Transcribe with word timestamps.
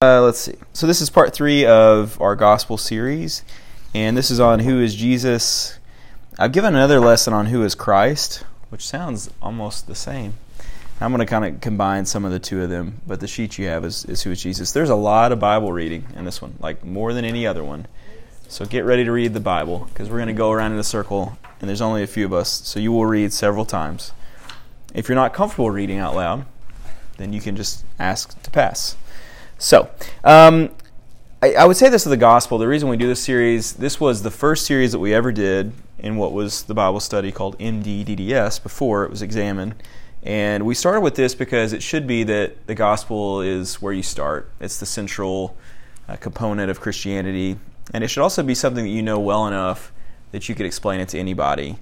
Uh, 0.00 0.22
let's 0.22 0.38
see. 0.38 0.54
So 0.74 0.86
this 0.86 1.00
is 1.00 1.10
part 1.10 1.34
three 1.34 1.66
of 1.66 2.20
our 2.20 2.36
gospel 2.36 2.76
series, 2.78 3.42
and 3.92 4.16
this 4.16 4.30
is 4.30 4.38
on 4.38 4.60
who 4.60 4.80
is 4.80 4.94
Jesus. 4.94 5.76
I've 6.38 6.52
given 6.52 6.76
another 6.76 7.00
lesson 7.00 7.32
on 7.32 7.46
who 7.46 7.64
is 7.64 7.74
Christ, 7.74 8.44
which 8.68 8.86
sounds 8.86 9.28
almost 9.42 9.88
the 9.88 9.96
same. 9.96 10.34
I'm 11.00 11.10
going 11.10 11.18
to 11.18 11.26
kind 11.26 11.44
of 11.44 11.60
combine 11.60 12.06
some 12.06 12.24
of 12.24 12.30
the 12.30 12.38
two 12.38 12.62
of 12.62 12.70
them, 12.70 13.00
but 13.08 13.18
the 13.18 13.26
sheet 13.26 13.58
you 13.58 13.66
have 13.66 13.84
is, 13.84 14.04
is 14.04 14.22
who 14.22 14.30
is 14.30 14.40
Jesus. 14.40 14.70
There's 14.70 14.88
a 14.88 14.94
lot 14.94 15.32
of 15.32 15.40
Bible 15.40 15.72
reading 15.72 16.06
in 16.14 16.24
this 16.24 16.40
one, 16.40 16.54
like 16.60 16.84
more 16.84 17.12
than 17.12 17.24
any 17.24 17.44
other 17.44 17.64
one. 17.64 17.88
So 18.46 18.66
get 18.66 18.84
ready 18.84 19.04
to 19.04 19.10
read 19.10 19.34
the 19.34 19.40
Bible 19.40 19.88
because 19.88 20.08
we're 20.08 20.18
going 20.18 20.28
to 20.28 20.32
go 20.32 20.52
around 20.52 20.70
in 20.70 20.78
a 20.78 20.84
circle, 20.84 21.36
and 21.60 21.68
there's 21.68 21.82
only 21.82 22.04
a 22.04 22.06
few 22.06 22.24
of 22.24 22.32
us, 22.32 22.48
so 22.48 22.78
you 22.78 22.92
will 22.92 23.06
read 23.06 23.32
several 23.32 23.64
times. 23.64 24.12
If 24.94 25.08
you're 25.08 25.16
not 25.16 25.34
comfortable 25.34 25.72
reading 25.72 25.98
out 25.98 26.14
loud, 26.14 26.46
then 27.16 27.32
you 27.32 27.40
can 27.40 27.56
just 27.56 27.84
ask 27.98 28.40
to 28.44 28.50
pass. 28.52 28.94
So, 29.58 29.90
um, 30.22 30.70
I, 31.42 31.54
I, 31.54 31.64
would 31.64 31.76
say 31.76 31.88
this 31.88 32.06
is 32.06 32.10
the 32.10 32.16
gospel. 32.16 32.58
The 32.58 32.68
reason 32.68 32.88
we 32.88 32.96
do 32.96 33.08
this 33.08 33.22
series, 33.22 33.72
this 33.72 33.98
was 33.98 34.22
the 34.22 34.30
first 34.30 34.66
series 34.66 34.92
that 34.92 35.00
we 35.00 35.12
ever 35.12 35.32
did 35.32 35.72
in 35.98 36.16
what 36.16 36.32
was 36.32 36.62
the 36.62 36.74
Bible 36.74 37.00
study 37.00 37.32
called 37.32 37.58
MDDDS 37.58 38.62
before 38.62 39.04
it 39.04 39.10
was 39.10 39.20
examined. 39.20 39.74
And 40.22 40.64
we 40.64 40.74
started 40.74 41.00
with 41.00 41.16
this 41.16 41.34
because 41.34 41.72
it 41.72 41.82
should 41.82 42.06
be 42.06 42.22
that 42.24 42.68
the 42.68 42.74
gospel 42.76 43.40
is 43.40 43.82
where 43.82 43.92
you 43.92 44.02
start. 44.02 44.50
It's 44.60 44.78
the 44.78 44.86
central 44.86 45.56
uh, 46.08 46.16
component 46.16 46.70
of 46.70 46.80
Christianity. 46.80 47.56
And 47.92 48.04
it 48.04 48.08
should 48.08 48.22
also 48.22 48.44
be 48.44 48.54
something 48.54 48.84
that 48.84 48.90
you 48.90 49.02
know 49.02 49.18
well 49.18 49.46
enough 49.48 49.92
that 50.30 50.48
you 50.48 50.54
could 50.54 50.66
explain 50.66 51.00
it 51.00 51.08
to 51.10 51.18
anybody. 51.18 51.78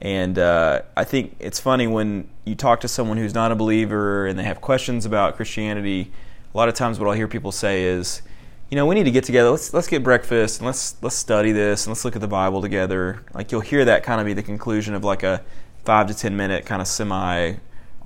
And 0.00 0.38
uh, 0.38 0.82
I 0.96 1.02
think 1.02 1.34
it's 1.40 1.58
funny 1.58 1.88
when 1.88 2.28
you 2.44 2.54
talk 2.54 2.80
to 2.82 2.88
someone 2.88 3.16
who's 3.16 3.34
not 3.34 3.50
a 3.50 3.56
believer 3.56 4.26
and 4.26 4.38
they 4.38 4.44
have 4.44 4.60
questions 4.60 5.06
about 5.06 5.36
Christianity 5.36 6.12
a 6.56 6.58
lot 6.58 6.70
of 6.70 6.74
times 6.74 6.98
what 6.98 7.06
I'll 7.06 7.14
hear 7.14 7.28
people 7.28 7.52
say 7.52 7.84
is, 7.84 8.22
you 8.70 8.76
know, 8.76 8.86
we 8.86 8.94
need 8.94 9.04
to 9.04 9.10
get 9.10 9.24
together. 9.24 9.50
Let's 9.50 9.74
let's 9.74 9.88
get 9.88 10.02
breakfast 10.02 10.60
and 10.60 10.66
let's 10.66 10.96
let's 11.02 11.14
study 11.14 11.52
this 11.52 11.84
and 11.84 11.90
let's 11.90 12.02
look 12.02 12.16
at 12.16 12.22
the 12.22 12.28
Bible 12.28 12.62
together. 12.62 13.22
Like 13.34 13.52
you'll 13.52 13.60
hear 13.60 13.84
that 13.84 14.02
kind 14.02 14.22
of 14.22 14.26
be 14.26 14.32
the 14.32 14.42
conclusion 14.42 14.94
of 14.94 15.04
like 15.04 15.22
a 15.22 15.42
five 15.84 16.06
to 16.06 16.14
ten 16.14 16.34
minute 16.34 16.64
kind 16.64 16.80
of 16.80 16.88
semi 16.88 17.56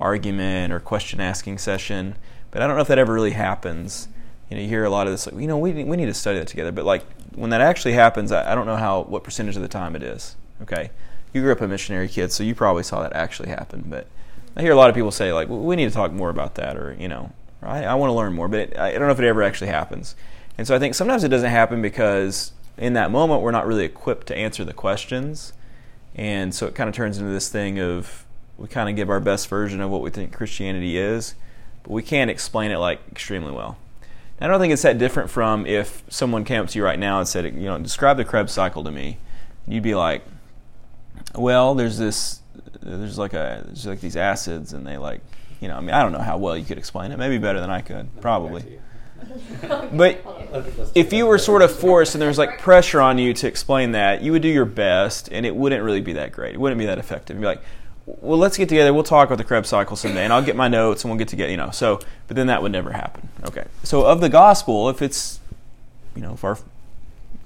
argument 0.01 0.73
or 0.73 0.81
question 0.81 1.21
asking 1.21 1.59
session. 1.59 2.15
But 2.51 2.61
I 2.61 2.67
don't 2.67 2.75
know 2.75 2.81
if 2.81 2.89
that 2.89 2.99
ever 2.99 3.13
really 3.13 3.31
happens. 3.31 4.09
You 4.49 4.57
know, 4.57 4.63
you 4.63 4.67
hear 4.67 4.83
a 4.83 4.89
lot 4.89 5.07
of 5.07 5.13
this, 5.13 5.27
like, 5.27 5.39
you 5.39 5.47
know, 5.47 5.57
we 5.57 5.71
we 5.85 5.95
need 5.95 6.07
to 6.07 6.13
study 6.13 6.37
that 6.37 6.49
together. 6.49 6.73
But 6.73 6.83
like 6.83 7.05
when 7.33 7.51
that 7.51 7.61
actually 7.61 7.93
happens, 7.93 8.33
I, 8.33 8.51
I 8.51 8.53
don't 8.53 8.65
know 8.65 8.75
how 8.75 9.03
what 9.03 9.23
percentage 9.23 9.55
of 9.55 9.61
the 9.61 9.69
time 9.69 9.95
it 9.95 10.03
is. 10.03 10.35
Okay, 10.61 10.91
you 11.31 11.41
grew 11.41 11.53
up 11.53 11.61
a 11.61 11.69
missionary 11.69 12.09
kid, 12.09 12.33
so 12.33 12.43
you 12.43 12.53
probably 12.53 12.83
saw 12.83 13.01
that 13.01 13.13
actually 13.13 13.47
happen. 13.47 13.85
But 13.87 14.07
I 14.57 14.61
hear 14.61 14.73
a 14.73 14.75
lot 14.75 14.89
of 14.89 14.95
people 14.95 15.11
say 15.11 15.31
like, 15.31 15.47
well, 15.47 15.59
we 15.59 15.77
need 15.77 15.87
to 15.87 15.95
talk 15.95 16.11
more 16.11 16.29
about 16.29 16.55
that, 16.55 16.75
or 16.75 16.97
you 16.99 17.07
know, 17.07 17.31
right? 17.61 17.83
I 17.83 17.95
want 17.95 18.09
to 18.09 18.13
learn 18.13 18.33
more, 18.33 18.47
but 18.47 18.59
it, 18.59 18.77
I 18.77 18.91
don't 18.91 19.01
know 19.01 19.11
if 19.11 19.19
it 19.19 19.25
ever 19.25 19.43
actually 19.43 19.69
happens. 19.69 20.15
And 20.57 20.67
so 20.67 20.75
I 20.75 20.79
think 20.79 20.95
sometimes 20.95 21.23
it 21.23 21.29
doesn't 21.29 21.49
happen 21.49 21.81
because 21.81 22.51
in 22.77 22.93
that 22.93 23.11
moment 23.11 23.41
we're 23.41 23.51
not 23.51 23.67
really 23.67 23.85
equipped 23.85 24.27
to 24.27 24.35
answer 24.35 24.65
the 24.65 24.73
questions. 24.73 25.53
And 26.15 26.53
so 26.53 26.67
it 26.67 26.75
kind 26.75 26.89
of 26.89 26.95
turns 26.95 27.17
into 27.17 27.31
this 27.31 27.49
thing 27.49 27.79
of 27.79 28.25
we 28.57 28.67
kind 28.67 28.89
of 28.89 28.95
give 28.95 29.09
our 29.09 29.19
best 29.19 29.47
version 29.47 29.81
of 29.81 29.89
what 29.89 30.01
we 30.01 30.09
think 30.09 30.33
Christianity 30.33 30.97
is, 30.97 31.35
but 31.83 31.91
we 31.91 32.03
can't 32.03 32.29
explain 32.29 32.71
it 32.71 32.77
like 32.77 32.99
extremely 33.11 33.51
well. 33.51 33.77
I 34.41 34.47
don't 34.47 34.59
think 34.59 34.73
it's 34.73 34.81
that 34.81 34.97
different 34.97 35.29
from 35.29 35.67
if 35.67 36.01
someone 36.09 36.43
came 36.45 36.61
up 36.61 36.67
to 36.69 36.79
you 36.79 36.83
right 36.83 36.97
now 36.97 37.19
and 37.19 37.27
said, 37.27 37.45
you 37.45 37.61
know, 37.61 37.77
describe 37.77 38.17
the 38.17 38.25
Krebs 38.25 38.51
cycle 38.51 38.83
to 38.83 38.89
me. 38.89 39.19
You'd 39.67 39.83
be 39.83 39.93
like, 39.93 40.23
well, 41.35 41.75
there's 41.75 41.99
this, 41.99 42.39
there's 42.81 43.19
like 43.19 43.33
a, 43.33 43.61
there's 43.65 43.85
like 43.85 44.01
these 44.01 44.17
acids, 44.17 44.73
and 44.73 44.85
they 44.85 44.97
like 44.97 45.21
you 45.61 45.67
know, 45.67 45.77
I 45.77 45.79
mean, 45.79 45.91
I 45.91 46.01
don't 46.01 46.11
know 46.11 46.19
how 46.19 46.37
well 46.37 46.57
you 46.57 46.65
could 46.65 46.77
explain 46.77 47.11
it. 47.11 47.17
Maybe 47.17 47.37
better 47.37 47.61
than 47.61 47.69
I 47.69 47.81
could, 47.81 48.09
probably. 48.19 48.79
but 49.93 50.91
if 50.95 51.13
you 51.13 51.27
were 51.27 51.37
sort 51.37 51.61
of 51.61 51.73
forced 51.73 52.15
and 52.15 52.21
there 52.21 52.27
was 52.27 52.39
like 52.39 52.59
pressure 52.59 52.99
on 52.99 53.17
you 53.17 53.33
to 53.35 53.47
explain 53.47 53.91
that, 53.93 54.21
you 54.21 54.31
would 54.31 54.41
do 54.41 54.49
your 54.49 54.65
best, 54.65 55.29
and 55.31 55.45
it 55.45 55.55
wouldn't 55.55 55.83
really 55.83 56.01
be 56.01 56.13
that 56.13 56.31
great. 56.31 56.55
It 56.55 56.59
wouldn't 56.59 56.79
be 56.79 56.87
that 56.87 56.97
effective. 56.97 57.37
You'd 57.37 57.41
be 57.41 57.47
like, 57.47 57.61
well, 58.05 58.39
let's 58.39 58.57
get 58.57 58.67
together. 58.67 58.93
We'll 58.93 59.03
talk 59.03 59.27
about 59.27 59.37
the 59.37 59.43
Krebs 59.43 59.69
cycle 59.69 59.95
someday, 59.95 60.23
and 60.23 60.33
I'll 60.33 60.41
get 60.41 60.55
my 60.55 60.67
notes, 60.67 61.03
and 61.03 61.11
we'll 61.11 61.19
get 61.19 61.27
together. 61.27 61.51
You 61.51 61.57
know, 61.57 61.69
so 61.69 61.99
but 62.27 62.35
then 62.35 62.47
that 62.47 62.63
would 62.63 62.71
never 62.71 62.91
happen. 62.91 63.29
Okay, 63.45 63.65
so 63.83 64.05
of 64.05 64.19
the 64.19 64.29
gospel, 64.29 64.89
if 64.89 65.01
it's 65.01 65.39
you 66.15 66.21
know, 66.23 66.33
if 66.33 66.43
our 66.43 66.57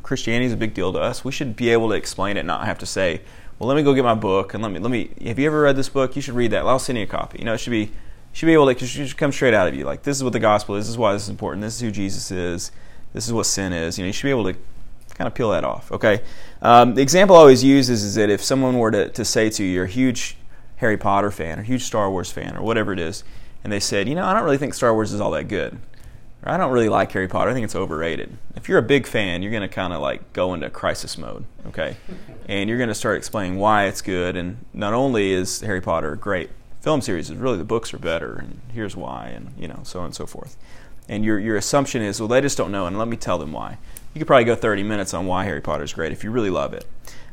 Christianity 0.03 0.45
is 0.45 0.53
a 0.53 0.57
big 0.57 0.73
deal 0.73 0.93
to 0.93 0.99
us, 0.99 1.25
we 1.25 1.31
should 1.31 1.55
be 1.55 1.69
able 1.69 1.89
to 1.89 1.95
explain 1.95 2.37
it, 2.37 2.45
not 2.45 2.65
have 2.65 2.79
to 2.79 2.85
say, 2.85 3.21
well, 3.59 3.67
let 3.67 3.75
me 3.75 3.83
go 3.83 3.93
get 3.93 4.03
my 4.03 4.15
book 4.15 4.53
and 4.53 4.63
let 4.63 4.71
me 4.71 4.79
let 4.79 4.91
me. 4.91 5.09
Have 5.25 5.39
you 5.39 5.47
ever 5.47 5.61
read 5.61 5.75
this 5.75 5.89
book? 5.89 6.15
You 6.15 6.21
should 6.21 6.35
read 6.35 6.51
that. 6.51 6.65
I'll 6.65 6.79
send 6.79 6.97
you 6.97 7.03
a 7.03 7.07
copy. 7.07 7.39
You 7.39 7.45
know, 7.45 7.53
it 7.53 7.59
should 7.59 7.71
be 7.71 7.91
should 8.35 8.47
be 8.47 8.53
able 8.53 8.71
to 8.73 8.85
should 8.85 9.15
come 9.15 9.31
straight 9.31 9.53
out 9.53 9.65
of 9.65 9.75
you. 9.75 9.85
Like 9.85 10.03
this 10.03 10.17
is 10.17 10.23
what 10.23 10.33
the 10.33 10.39
gospel 10.39 10.75
is. 10.75 10.85
This 10.85 10.91
is 10.91 10.97
why 10.97 11.13
this 11.13 11.23
is 11.23 11.29
important. 11.29 11.61
This 11.61 11.75
is 11.75 11.81
who 11.81 11.89
Jesus 11.89 12.31
is. 12.31 12.69
This 13.13 13.25
is 13.27 13.31
what 13.33 13.45
sin 13.45 13.71
is. 13.71 13.97
You 13.97 14.03
know, 14.03 14.07
you 14.07 14.13
should 14.13 14.27
be 14.27 14.29
able 14.29 14.43
to 14.43 14.53
kind 15.13 15.25
of 15.25 15.33
peel 15.33 15.51
that 15.51 15.63
off. 15.63 15.89
Okay. 15.89 16.21
Um, 16.61 16.95
the 16.95 17.01
example 17.01 17.37
I 17.37 17.39
always 17.39 17.63
use 17.63 17.89
is, 17.89 18.03
is 18.03 18.15
that 18.15 18.29
if 18.29 18.43
someone 18.43 18.77
were 18.77 18.91
to, 18.91 19.07
to 19.07 19.23
say 19.23 19.49
to 19.51 19.63
you, 19.63 19.69
you're 19.69 19.85
a 19.85 19.89
huge 19.89 20.35
Harry 20.77 20.97
Potter 20.97 21.31
fan 21.31 21.59
or 21.59 21.63
huge 21.63 21.83
Star 21.83 22.11
Wars 22.11 22.29
fan 22.29 22.57
or 22.57 22.61
whatever 22.61 22.91
it 22.91 22.99
is, 22.99 23.23
and 23.63 23.71
they 23.71 23.79
said, 23.79 24.09
you 24.09 24.15
know, 24.15 24.25
I 24.25 24.33
don't 24.33 24.43
really 24.43 24.57
think 24.57 24.73
Star 24.73 24.93
Wars 24.93 25.13
is 25.13 25.21
all 25.21 25.31
that 25.31 25.47
good. 25.47 25.79
Or 26.43 26.51
I 26.51 26.57
don't 26.57 26.73
really 26.73 26.89
like 26.89 27.13
Harry 27.13 27.29
Potter. 27.29 27.49
I 27.49 27.53
think 27.53 27.63
it's 27.63 27.75
overrated. 27.75 28.37
If 28.57 28.67
you're 28.67 28.79
a 28.79 28.83
big 28.83 29.07
fan, 29.07 29.43
you're 29.43 29.51
going 29.51 29.61
to 29.61 29.73
kind 29.73 29.93
of 29.93 30.01
like 30.01 30.33
go 30.33 30.53
into 30.53 30.69
crisis 30.69 31.17
mode, 31.17 31.45
okay? 31.67 31.95
And 32.49 32.67
you're 32.67 32.77
going 32.77 32.89
to 32.89 32.95
start 32.95 33.15
explaining 33.15 33.57
why 33.57 33.85
it's 33.85 34.01
good. 34.01 34.35
And 34.35 34.57
not 34.73 34.93
only 34.93 35.31
is 35.31 35.61
Harry 35.61 35.79
Potter 35.79 36.17
great, 36.17 36.49
film 36.85 37.01
series 37.01 37.31
is 37.31 37.35
really 37.35 37.57
the 37.57 37.63
books 37.63 37.95
are 37.95 37.97
better, 37.97 38.35
and 38.35 38.61
here's 38.71 38.95
why, 38.95 39.29
and 39.29 39.51
you 39.57 39.67
know, 39.67 39.79
so 39.81 40.01
on 40.01 40.05
and 40.05 40.15
so 40.15 40.27
forth. 40.27 40.55
And 41.09 41.25
your 41.25 41.39
your 41.39 41.57
assumption 41.57 42.03
is, 42.03 42.19
well, 42.21 42.27
they 42.27 42.41
just 42.41 42.59
don't 42.59 42.71
know, 42.71 42.85
and 42.85 42.95
let 42.99 43.07
me 43.07 43.17
tell 43.17 43.39
them 43.39 43.51
why. 43.51 43.79
You 44.13 44.19
could 44.19 44.27
probably 44.27 44.45
go 44.45 44.53
30 44.53 44.83
minutes 44.83 45.11
on 45.11 45.25
why 45.25 45.45
Harry 45.45 45.61
Potter 45.61 45.83
is 45.83 45.93
great 45.93 46.11
if 46.11 46.23
you 46.23 46.29
really 46.29 46.51
love 46.51 46.75
it. 46.75 46.85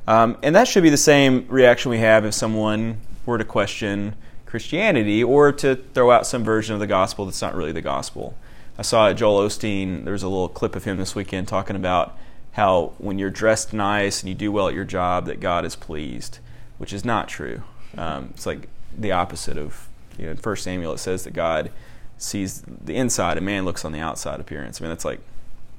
Um, 0.08 0.38
and 0.42 0.56
that 0.56 0.66
should 0.66 0.82
be 0.82 0.88
the 0.88 0.96
same 0.96 1.46
reaction 1.48 1.90
we 1.90 1.98
have 1.98 2.24
if 2.24 2.32
someone 2.32 2.96
were 3.26 3.36
to 3.36 3.44
question 3.44 4.16
Christianity 4.46 5.22
or 5.22 5.52
to 5.52 5.76
throw 5.76 6.10
out 6.10 6.26
some 6.26 6.42
version 6.42 6.72
of 6.72 6.80
the 6.80 6.86
gospel 6.86 7.26
that's 7.26 7.42
not 7.42 7.54
really 7.54 7.72
the 7.72 7.82
gospel. 7.82 8.34
I 8.78 8.82
saw 8.82 9.12
Joel 9.12 9.46
Osteen, 9.46 10.04
there 10.04 10.14
was 10.14 10.22
a 10.22 10.28
little 10.28 10.48
clip 10.48 10.74
of 10.74 10.84
him 10.84 10.96
this 10.96 11.14
weekend 11.14 11.46
talking 11.46 11.76
about 11.76 12.16
how 12.52 12.94
when 12.96 13.18
you're 13.18 13.30
dressed 13.30 13.74
nice 13.74 14.22
and 14.22 14.30
you 14.30 14.34
do 14.34 14.50
well 14.50 14.68
at 14.68 14.74
your 14.74 14.84
job, 14.84 15.26
that 15.26 15.40
God 15.40 15.66
is 15.66 15.76
pleased, 15.76 16.38
which 16.78 16.94
is 16.94 17.04
not 17.04 17.28
true. 17.28 17.62
Um, 17.98 18.30
it's 18.30 18.46
like 18.46 18.68
the 18.96 19.12
opposite 19.12 19.56
of 19.56 19.88
you 20.18 20.26
know 20.26 20.32
in 20.32 20.36
First 20.36 20.64
Samuel 20.64 20.92
it 20.92 20.98
says 20.98 21.24
that 21.24 21.32
God 21.32 21.70
sees 22.18 22.62
the 22.62 22.94
inside, 22.96 23.38
a 23.38 23.40
man 23.40 23.64
looks 23.64 23.84
on 23.84 23.92
the 23.92 24.00
outside 24.00 24.40
appearance. 24.40 24.80
I 24.80 24.84
mean 24.84 24.90
that's 24.90 25.04
like 25.04 25.20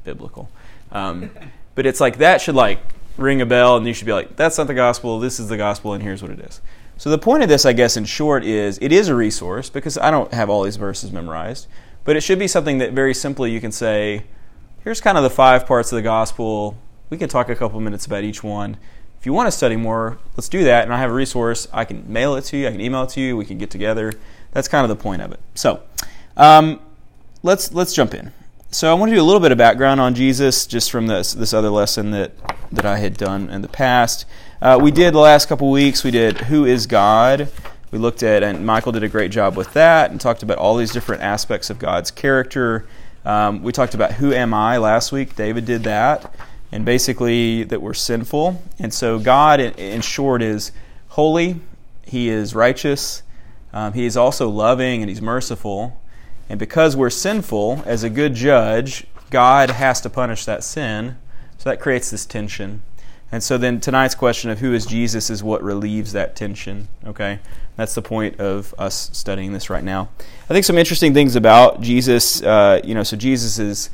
biblical, 0.04 0.50
um, 0.92 1.30
but 1.76 1.86
it's 1.86 2.00
like 2.00 2.18
that 2.18 2.42
should 2.42 2.56
like 2.56 2.80
ring 3.18 3.42
a 3.42 3.46
bell, 3.46 3.78
and 3.78 3.86
you 3.88 3.94
should 3.94 4.06
be 4.06 4.14
like, 4.14 4.36
that's 4.36 4.58
not 4.58 4.68
the 4.68 4.74
gospel. 4.74 5.20
This 5.20 5.40
is 5.40 5.50
the 5.50 5.58
gospel, 5.58 5.94
and 5.94 6.04
here's 6.04 6.22
what 6.22 6.32
it 6.32 6.40
is. 6.40 6.62
So 6.98 7.10
the 7.10 7.18
point 7.18 7.44
of 7.44 7.50
this, 7.50 7.66
I 7.66 7.74
guess, 7.74 7.98
in 7.98 8.06
short, 8.06 8.44
is 8.44 8.78
it 8.82 8.92
is 8.92 9.08
a 9.08 9.16
resource 9.16 9.70
because 9.70 9.98
I 9.98 10.12
don't 10.12 10.34
have 10.34 10.50
all 10.50 10.64
these 10.64 10.78
verses 10.78 11.12
memorized, 11.12 11.68
but 12.04 12.16
it 12.16 12.22
should 12.22 12.40
be 12.40 12.48
something 12.48 12.78
that 12.80 12.94
very 12.94 13.14
simply 13.14 13.52
you 13.52 13.60
can 13.60 13.72
say, 13.72 14.24
here's 14.84 15.02
kind 15.02 15.18
of 15.18 15.24
the 15.24 15.30
five 15.30 15.66
parts 15.66 15.92
of 15.92 15.96
the 15.96 16.02
gospel. 16.02 16.78
We 17.10 17.18
can 17.18 17.30
talk 17.30 17.50
a 17.50 17.56
couple 17.56 17.80
minutes 17.80 18.06
about 18.06 18.24
each 18.24 18.44
one 18.44 18.78
if 19.24 19.26
you 19.26 19.32
want 19.32 19.48
to 19.48 19.54
study 19.54 19.78
more, 19.78 20.18
let's 20.36 20.50
do 20.50 20.66
that. 20.66 20.84
And 20.84 20.94
I 20.94 20.98
have 20.98 21.10
a 21.10 21.14
resource. 21.14 21.66
I 21.72 21.86
can 21.86 22.12
mail 22.12 22.36
it 22.36 22.42
to 22.42 22.58
you. 22.58 22.68
I 22.68 22.72
can 22.72 22.82
email 22.82 23.04
it 23.04 23.10
to 23.12 23.22
you. 23.22 23.38
We 23.38 23.46
can 23.46 23.58
get 23.58 23.70
together. 23.70 24.12
That's 24.52 24.68
kind 24.68 24.84
of 24.84 24.90
the 24.90 25.02
point 25.02 25.22
of 25.22 25.32
it. 25.32 25.40
So 25.56 25.82
um, 26.36 26.82
let's 27.42 27.72
let's 27.72 27.94
jump 27.94 28.14
in. 28.14 28.34
So 28.72 28.92
I 28.92 28.94
want 28.96 29.12
to 29.12 29.16
do 29.16 29.22
a 29.22 29.24
little 29.24 29.40
bit 29.40 29.54
of 29.54 29.58
background 29.58 30.02
on 30.02 30.14
Jesus, 30.14 30.68
just 30.68 30.92
from 30.92 31.08
this 31.08 31.32
this 31.32 31.54
other 31.54 31.70
lesson 31.70 32.12
that 32.12 32.34
that 32.74 32.86
I 32.86 32.98
had 32.98 33.16
done 33.16 33.50
in 33.50 33.62
the 33.62 33.70
past. 33.70 34.26
Uh, 34.62 34.78
we 34.82 34.92
did 34.92 35.14
the 35.14 35.20
last 35.20 35.48
couple 35.48 35.72
weeks. 35.72 36.04
We 36.04 36.12
did 36.12 36.40
Who 36.40 36.66
is 36.66 36.86
God. 36.86 37.48
We 37.92 38.00
looked 38.00 38.24
at, 38.24 38.44
and 38.44 38.66
Michael 38.66 38.92
did 38.92 39.04
a 39.04 39.08
great 39.08 39.32
job 39.32 39.56
with 39.56 39.72
that, 39.72 40.12
and 40.12 40.20
talked 40.20 40.44
about 40.44 40.58
all 40.58 40.76
these 40.76 40.92
different 40.92 41.24
aspects 41.24 41.70
of 41.70 41.80
God's 41.80 42.12
character. 42.12 42.86
Um, 43.24 43.64
we 43.64 43.72
talked 43.72 43.94
about 43.94 44.16
Who 44.16 44.34
am 44.34 44.54
I 44.54 44.80
last 44.80 45.14
week. 45.14 45.38
David 45.38 45.64
did 45.64 45.84
that 45.84 46.36
and 46.74 46.86
basically 46.86 47.64
that 47.64 47.84
we're 47.84 47.94
sinful. 47.94 48.60
And 48.80 48.92
so 48.92 49.20
God, 49.20 49.60
in 49.60 50.02
short, 50.02 50.42
is 50.42 50.72
holy, 51.10 51.62
He 52.04 52.30
is 52.30 52.56
righteous, 52.56 53.22
um, 53.72 53.94
He 53.94 54.06
is 54.06 54.18
also 54.18 54.50
loving, 54.50 55.04
and 55.04 55.08
He's 55.08 55.22
merciful. 55.22 56.02
And 56.50 56.60
because 56.60 56.96
we're 56.96 57.12
sinful, 57.12 57.84
as 57.86 58.04
a 58.04 58.10
good 58.10 58.34
judge, 58.34 59.06
God 59.30 59.70
has 59.70 60.02
to 60.02 60.10
punish 60.10 60.46
that 60.46 60.64
sin. 60.64 61.18
So 61.60 61.70
that 61.70 61.80
creates 61.80 62.10
this 62.10 62.26
tension. 62.26 62.82
And 63.32 63.44
so 63.44 63.60
then 63.60 63.80
tonight's 63.80 64.16
question 64.16 64.50
of 64.50 64.60
who 64.60 64.74
is 64.74 64.88
Jesus 64.88 65.30
is 65.30 65.44
what 65.44 65.64
relieves 65.64 66.12
that 66.14 66.36
tension. 66.36 66.88
Okay? 67.06 67.40
That's 67.76 67.94
the 67.94 68.02
point 68.02 68.40
of 68.40 68.74
us 68.80 69.12
studying 69.14 69.54
this 69.54 69.70
right 69.70 69.84
now. 69.84 70.10
I 70.50 70.54
think 70.54 70.66
some 70.66 70.80
interesting 70.80 71.14
things 71.14 71.36
about 71.36 71.82
Jesus, 71.82 72.42
uh, 72.42 72.82
you 72.84 72.96
know, 72.96 73.04
so 73.04 73.16
Jesus 73.16 73.60
is 73.60 73.92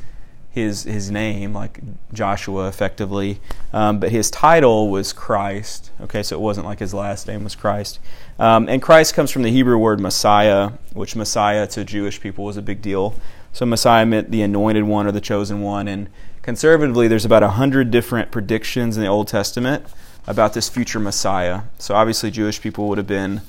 his 0.50 0.82
his 0.82 1.10
name, 1.10 1.54
like 1.54 1.80
Joshua, 2.12 2.66
effectively, 2.68 3.40
um, 3.72 4.00
but 4.00 4.10
his 4.10 4.30
title 4.30 4.88
was 4.90 5.12
Christ. 5.12 5.90
Okay, 6.00 6.22
so 6.22 6.36
it 6.36 6.40
wasn't 6.40 6.66
like 6.66 6.80
his 6.80 6.92
last 6.92 7.28
name 7.28 7.44
was 7.44 7.54
Christ. 7.54 8.00
Um, 8.38 8.68
and 8.68 8.82
Christ 8.82 9.14
comes 9.14 9.30
from 9.30 9.42
the 9.42 9.50
Hebrew 9.50 9.78
word 9.78 10.00
Messiah, 10.00 10.72
which 10.92 11.14
Messiah 11.14 11.66
to 11.68 11.84
Jewish 11.84 12.20
people 12.20 12.44
was 12.44 12.56
a 12.56 12.62
big 12.62 12.82
deal. 12.82 13.14
So 13.52 13.66
Messiah 13.66 14.06
meant 14.06 14.30
the 14.30 14.42
anointed 14.42 14.84
one 14.84 15.06
or 15.06 15.12
the 15.12 15.20
chosen 15.20 15.60
one. 15.60 15.88
And 15.88 16.08
conservatively, 16.42 17.08
there's 17.08 17.24
about 17.24 17.42
a 17.42 17.48
100 17.48 17.90
different 17.90 18.30
predictions 18.30 18.96
in 18.96 19.02
the 19.02 19.08
Old 19.08 19.28
Testament 19.28 19.84
about 20.26 20.54
this 20.54 20.68
future 20.68 21.00
Messiah. 21.00 21.62
So 21.78 21.94
obviously, 21.94 22.30
Jewish 22.30 22.60
people 22.60 22.88
would 22.88 22.98
have 22.98 23.06
been 23.06 23.42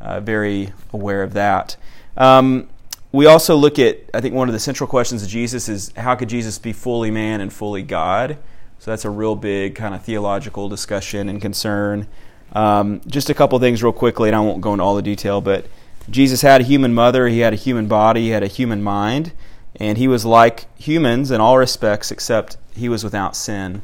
uh, 0.00 0.20
very 0.20 0.72
aware 0.92 1.22
of 1.22 1.34
that. 1.34 1.76
Um, 2.16 2.68
we 3.12 3.26
also 3.26 3.56
look 3.56 3.78
at, 3.78 3.98
I 4.12 4.20
think, 4.20 4.34
one 4.34 4.48
of 4.48 4.52
the 4.52 4.60
central 4.60 4.86
questions 4.86 5.22
of 5.22 5.28
Jesus 5.28 5.68
is 5.68 5.92
how 5.96 6.14
could 6.14 6.28
Jesus 6.28 6.58
be 6.58 6.72
fully 6.72 7.10
man 7.10 7.40
and 7.40 7.52
fully 7.52 7.82
God? 7.82 8.38
So 8.78 8.90
that's 8.90 9.04
a 9.04 9.10
real 9.10 9.34
big 9.34 9.74
kind 9.74 9.94
of 9.94 10.04
theological 10.04 10.68
discussion 10.68 11.28
and 11.28 11.40
concern. 11.40 12.06
Um, 12.52 13.00
just 13.06 13.30
a 13.30 13.34
couple 13.34 13.58
things, 13.58 13.82
real 13.82 13.92
quickly, 13.92 14.28
and 14.28 14.36
I 14.36 14.40
won't 14.40 14.60
go 14.60 14.72
into 14.72 14.84
all 14.84 14.94
the 14.94 15.02
detail, 15.02 15.40
but 15.40 15.66
Jesus 16.10 16.42
had 16.42 16.60
a 16.60 16.64
human 16.64 16.94
mother, 16.94 17.28
he 17.28 17.40
had 17.40 17.52
a 17.52 17.56
human 17.56 17.86
body, 17.86 18.22
he 18.22 18.28
had 18.30 18.42
a 18.42 18.46
human 18.46 18.82
mind, 18.82 19.32
and 19.76 19.98
he 19.98 20.08
was 20.08 20.24
like 20.24 20.66
humans 20.80 21.30
in 21.30 21.40
all 21.40 21.58
respects 21.58 22.10
except 22.10 22.56
he 22.74 22.88
was 22.88 23.04
without 23.04 23.36
sin. 23.36 23.82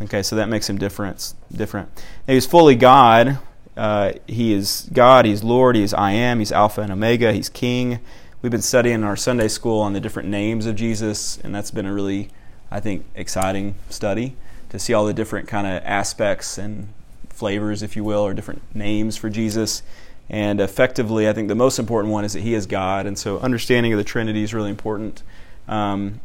Okay, 0.00 0.22
so 0.22 0.34
that 0.36 0.48
makes 0.48 0.68
him 0.68 0.78
different. 0.78 1.34
Different. 1.52 1.88
Now, 2.26 2.32
he 2.32 2.34
was 2.34 2.46
fully 2.46 2.74
God. 2.74 3.38
Uh, 3.76 4.12
he 4.26 4.52
is 4.52 4.88
God. 4.92 5.24
He's 5.24 5.44
Lord. 5.44 5.76
He's 5.76 5.94
I 5.94 6.12
am. 6.12 6.40
He's 6.40 6.50
Alpha 6.50 6.80
and 6.80 6.92
Omega. 6.92 7.32
He's 7.32 7.48
King. 7.48 8.00
We've 8.42 8.50
been 8.50 8.60
studying 8.60 8.96
in 8.96 9.04
our 9.04 9.14
Sunday 9.14 9.46
school 9.46 9.78
on 9.78 9.92
the 9.92 10.00
different 10.00 10.28
names 10.28 10.66
of 10.66 10.74
Jesus, 10.74 11.38
and 11.44 11.54
that's 11.54 11.70
been 11.70 11.86
a 11.86 11.94
really, 11.94 12.28
I 12.72 12.80
think, 12.80 13.06
exciting 13.14 13.76
study 13.88 14.34
to 14.70 14.80
see 14.80 14.92
all 14.92 15.04
the 15.04 15.14
different 15.14 15.46
kind 15.46 15.64
of 15.64 15.80
aspects 15.84 16.58
and 16.58 16.88
flavors, 17.28 17.84
if 17.84 17.94
you 17.94 18.02
will, 18.02 18.18
or 18.22 18.34
different 18.34 18.60
names 18.74 19.16
for 19.16 19.30
Jesus. 19.30 19.84
And 20.28 20.60
effectively, 20.60 21.28
I 21.28 21.32
think 21.32 21.46
the 21.46 21.54
most 21.54 21.78
important 21.78 22.12
one 22.12 22.24
is 22.24 22.32
that 22.32 22.40
He 22.40 22.52
is 22.54 22.66
God, 22.66 23.06
and 23.06 23.16
so 23.16 23.38
understanding 23.38 23.92
of 23.92 23.98
the 23.98 24.04
Trinity 24.04 24.42
is 24.42 24.52
really 24.52 24.70
important. 24.70 25.22
Um, 25.68 26.18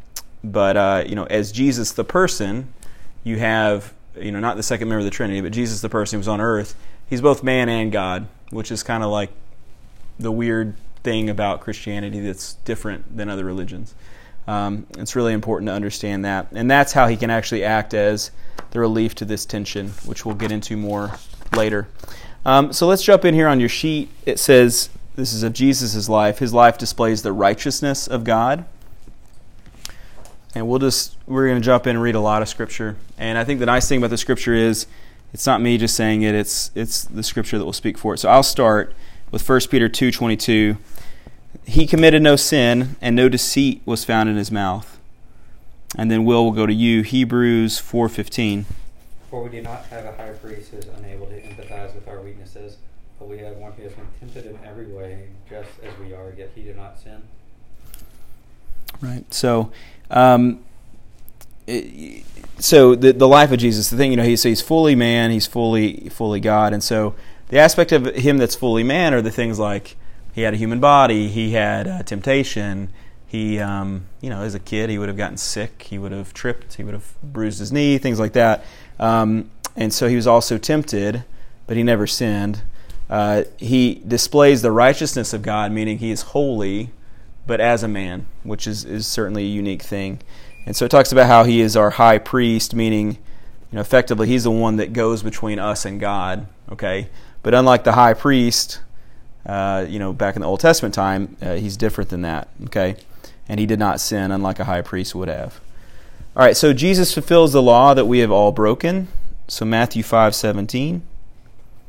but 0.44 0.76
uh, 0.76 1.04
you 1.06 1.14
know, 1.14 1.26
as 1.26 1.52
Jesus 1.52 1.92
the 1.92 2.04
person, 2.04 2.74
you 3.24 3.38
have 3.38 3.94
you 4.20 4.32
know 4.32 4.40
not 4.40 4.58
the 4.58 4.64
second 4.64 4.88
member 4.88 5.00
of 5.00 5.06
the 5.06 5.12
Trinity, 5.12 5.42
but 5.42 5.52
Jesus 5.52 5.82
the 5.82 5.90
person 5.90 6.18
who's 6.18 6.28
on 6.28 6.42
earth. 6.42 6.74
He's 7.08 7.22
both 7.22 7.44
man 7.44 7.70
and 7.70 7.92
God, 7.92 8.28
which 8.50 8.72
is 8.72 8.82
kind 8.82 9.04
of 9.04 9.12
like 9.12 9.30
the 10.18 10.32
weird 10.32 10.74
thing 11.08 11.30
about 11.30 11.62
Christianity 11.62 12.20
that's 12.20 12.56
different 12.66 13.16
than 13.16 13.30
other 13.30 13.46
religions. 13.46 13.96
Um, 14.46 14.86
it's 14.98 15.16
really 15.16 15.32
important 15.32 15.70
to 15.70 15.74
understand 15.74 16.26
that, 16.26 16.48
and 16.52 16.70
that's 16.70 16.92
how 16.92 17.08
he 17.08 17.16
can 17.16 17.30
actually 17.30 17.64
act 17.64 17.94
as 17.94 18.30
the 18.72 18.82
relief 18.82 19.16
to 19.16 19.24
this 19.24 19.46
tension, 19.46 19.92
which 20.04 20.26
we'll 20.26 20.36
get 20.36 20.52
into 20.52 20.76
more 20.76 21.14
later. 21.56 21.88
Um, 22.46 22.74
so 22.74 22.88
let's 22.88 23.04
jump 23.04 23.24
in 23.24 23.34
here 23.34 23.48
on 23.48 23.62
your 23.62 23.70
sheet. 23.70 24.10
It 24.26 24.38
says 24.38 24.90
this 25.16 25.32
is 25.32 25.44
of 25.44 25.54
Jesus' 25.54 26.10
life. 26.10 26.40
His 26.40 26.54
life 26.54 26.78
displays 26.78 27.22
the 27.22 27.32
righteousness 27.32 28.06
of 28.06 28.26
God. 28.26 28.66
And 30.54 30.68
we'll 30.68 30.80
just 30.80 31.16
we're 31.26 31.48
going 31.48 31.62
to 31.62 31.66
jump 31.66 31.88
in 31.88 31.96
and 31.96 32.04
read 32.04 32.16
a 32.16 32.20
lot 32.20 32.42
of 32.42 32.50
scripture. 32.50 32.98
And 33.18 33.38
I 33.38 33.46
think 33.46 33.62
the 33.62 33.66
nice 33.66 33.88
thing 33.88 34.00
about 34.00 34.10
the 34.10 34.18
scripture 34.18 34.54
is 34.54 34.88
it's 35.34 35.46
not 35.46 35.62
me 35.62 35.78
just 35.78 35.96
saying 35.96 36.24
it, 36.24 36.36
it's 36.36 36.70
it's 36.76 37.06
the 37.06 37.24
scripture 37.24 37.58
that 37.58 37.64
will 37.64 37.72
speak 37.72 37.98
for 37.98 38.14
it. 38.14 38.18
So 38.18 38.28
I'll 38.28 38.44
start 38.44 38.94
with 39.32 39.48
1 39.48 39.62
Peter 39.70 39.90
2:22. 39.90 40.78
He 41.68 41.86
committed 41.86 42.22
no 42.22 42.38
sin 42.38 42.96
and 43.02 43.14
no 43.14 43.28
deceit 43.28 43.82
was 43.86 44.06
found 44.06 44.30
in 44.30 44.38
his 44.38 44.50
mouth. 44.50 44.98
And 45.98 46.10
then 46.10 46.24
Will 46.24 46.46
will 46.46 46.54
go 46.54 46.66
to 46.66 46.74
you 46.74 47.02
Hebrews 47.02 47.78
4:15. 47.78 48.66
For 49.30 49.44
we 49.44 49.50
do 49.50 49.62
not 49.62 49.86
have 49.88 50.06
a 50.06 50.14
high 50.14 50.32
priest 50.32 50.72
who 50.72 50.78
is 50.78 50.88
unable 50.98 51.28
to 51.28 51.42
empathize 51.42 51.94
with 51.94 52.08
our 52.08 52.22
weaknesses, 52.22 52.78
but 53.20 53.28
we 53.28 53.40
have 53.40 53.58
one 53.58 53.74
who 53.74 53.84
has 53.84 53.92
been 53.92 54.08
tempted 54.18 54.46
in 54.46 54.58
every 54.66 54.86
way, 54.86 55.28
just 55.50 55.70
as 55.84 55.92
we 56.00 56.14
are, 56.14 56.34
yet 56.38 56.52
he 56.56 56.62
did 56.62 56.78
not 56.78 56.98
sin. 57.00 57.22
Right. 59.02 59.26
So, 59.34 59.70
um, 60.10 60.62
it, 61.68 62.24
so 62.60 62.96
the 62.96 63.12
the 63.12 63.28
life 63.28 63.52
of 63.52 63.60
Jesus, 63.60 63.90
the 63.90 63.98
thing 63.98 64.12
you 64.12 64.18
know, 64.18 64.24
he's 64.24 64.44
he's 64.44 64.62
fully 64.62 64.96
man, 64.96 65.32
he's 65.32 65.48
fully 65.48 66.08
fully 66.10 66.40
God, 66.40 66.72
and 66.72 66.82
so 66.82 67.14
the 67.50 67.60
aspect 67.60 67.92
of 67.92 68.06
him 68.16 68.38
that's 68.38 68.56
fully 68.56 68.84
man 68.84 69.14
are 69.14 69.22
the 69.22 69.32
things 69.32 69.60
like 69.60 69.98
he 70.38 70.44
had 70.44 70.54
a 70.54 70.58
human 70.58 70.80
body, 70.80 71.30
he 71.30 71.54
had 71.54 71.88
uh, 71.88 72.04
temptation. 72.04 72.90
He, 73.26 73.58
um, 73.58 74.06
you 74.22 74.30
know, 74.30 74.44
as 74.44 74.54
a 74.54 74.60
kid, 74.60 74.88
he 74.88 75.00
would 75.00 75.08
have 75.08 75.18
gotten 75.18 75.36
sick. 75.36 75.88
He 75.90 75.98
would 75.98 76.12
have 76.12 76.32
tripped. 76.32 76.76
He 76.76 76.84
would 76.84 76.94
have 76.94 77.12
bruised 77.24 77.58
his 77.58 77.72
knee, 77.72 77.98
things 77.98 78.20
like 78.20 78.34
that. 78.34 78.64
Um, 79.00 79.50
and 79.76 79.92
so 79.92 80.08
he 80.08 80.16
was 80.16 80.28
also 80.28 80.60
tempted, 80.60 81.24
but 81.66 81.76
he 81.76 81.82
never 81.82 82.06
sinned. 82.06 82.62
Uh, 83.10 83.46
he 83.58 84.04
displays 84.08 84.62
the 84.62 84.72
righteousness 84.72 85.34
of 85.34 85.42
God, 85.42 85.72
meaning 85.72 85.98
he 85.98 86.12
is 86.12 86.22
holy, 86.22 86.92
but 87.48 87.60
as 87.60 87.82
a 87.82 87.88
man, 87.88 88.28
which 88.44 88.68
is, 88.68 88.86
is 88.86 89.08
certainly 89.08 89.42
a 89.42 89.48
unique 89.48 89.82
thing. 89.82 90.20
And 90.68 90.76
so 90.76 90.86
it 90.86 90.90
talks 90.90 91.12
about 91.12 91.26
how 91.26 91.46
he 91.46 91.62
is 91.62 91.76
our 91.76 91.90
high 91.90 92.20
priest, 92.20 92.76
meaning, 92.76 93.14
you 93.14 93.76
know, 93.76 93.82
effectively 93.82 94.28
he's 94.28 94.44
the 94.44 94.52
one 94.52 94.76
that 94.76 94.94
goes 94.94 95.24
between 95.24 95.58
us 95.58 95.84
and 95.84 96.00
God. 96.00 96.46
Okay, 96.72 97.10
but 97.42 97.56
unlike 97.56 97.86
the 97.86 97.94
high 97.94 98.14
priest, 98.14 98.82
uh, 99.48 99.86
you 99.88 99.98
know, 99.98 100.14
back 100.14 100.36
in 100.36 100.42
the 100.42 100.48
Old 100.48 100.60
Testament 100.60 100.94
time, 100.94 101.38
uh, 101.42 101.56
he's 101.56 101.78
different 101.78 102.10
than 102.10 102.22
that. 102.22 102.50
Okay, 102.66 102.98
and 103.48 103.60
he 103.60 103.66
did 103.66 103.80
not 103.80 104.02
sin, 104.02 104.32
unlike 104.32 104.60
a 104.60 104.66
high 104.66 104.82
priest 104.82 105.16
would 105.16 105.30
have. 105.30 105.60
All 106.36 106.44
right, 106.44 106.56
so 106.56 106.74
Jesus 106.74 107.14
fulfills 107.14 107.54
the 107.54 107.62
law 107.62 107.94
that 107.94 108.06
we 108.06 108.20
have 108.20 108.30
all 108.30 108.52
broken. 108.52 109.08
So 109.48 109.66
Matthew 109.66 110.04
5:17. 110.04 111.02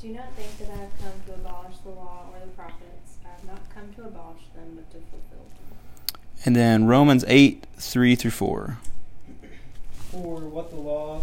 Do 0.01 0.09
not 0.09 0.33
think 0.37 0.59
that 0.59 0.71
I 0.71 0.81
have 0.83 0.91
come 1.03 1.13
to 1.27 1.35
abolish 1.35 1.77
the 1.85 1.91
law 1.91 2.27
or 2.33 2.39
the 2.41 2.53
prophets. 2.53 3.17
I 3.25 3.29
have 3.31 3.45
not 3.45 3.61
come 3.75 3.93
to 3.97 4.05
abolish 4.05 4.45
them, 4.55 4.77
but 4.77 4.91
to 4.93 4.99
fulfill 5.11 5.45
them. 5.49 6.21
And 6.45 6.55
then 6.55 6.87
Romans 6.87 7.25
8, 7.27 7.67
3 7.79 8.15
through 8.15 8.31
4. 8.31 8.79
For 10.13 10.41
what 10.41 10.71
the 10.71 10.77
law 10.77 11.23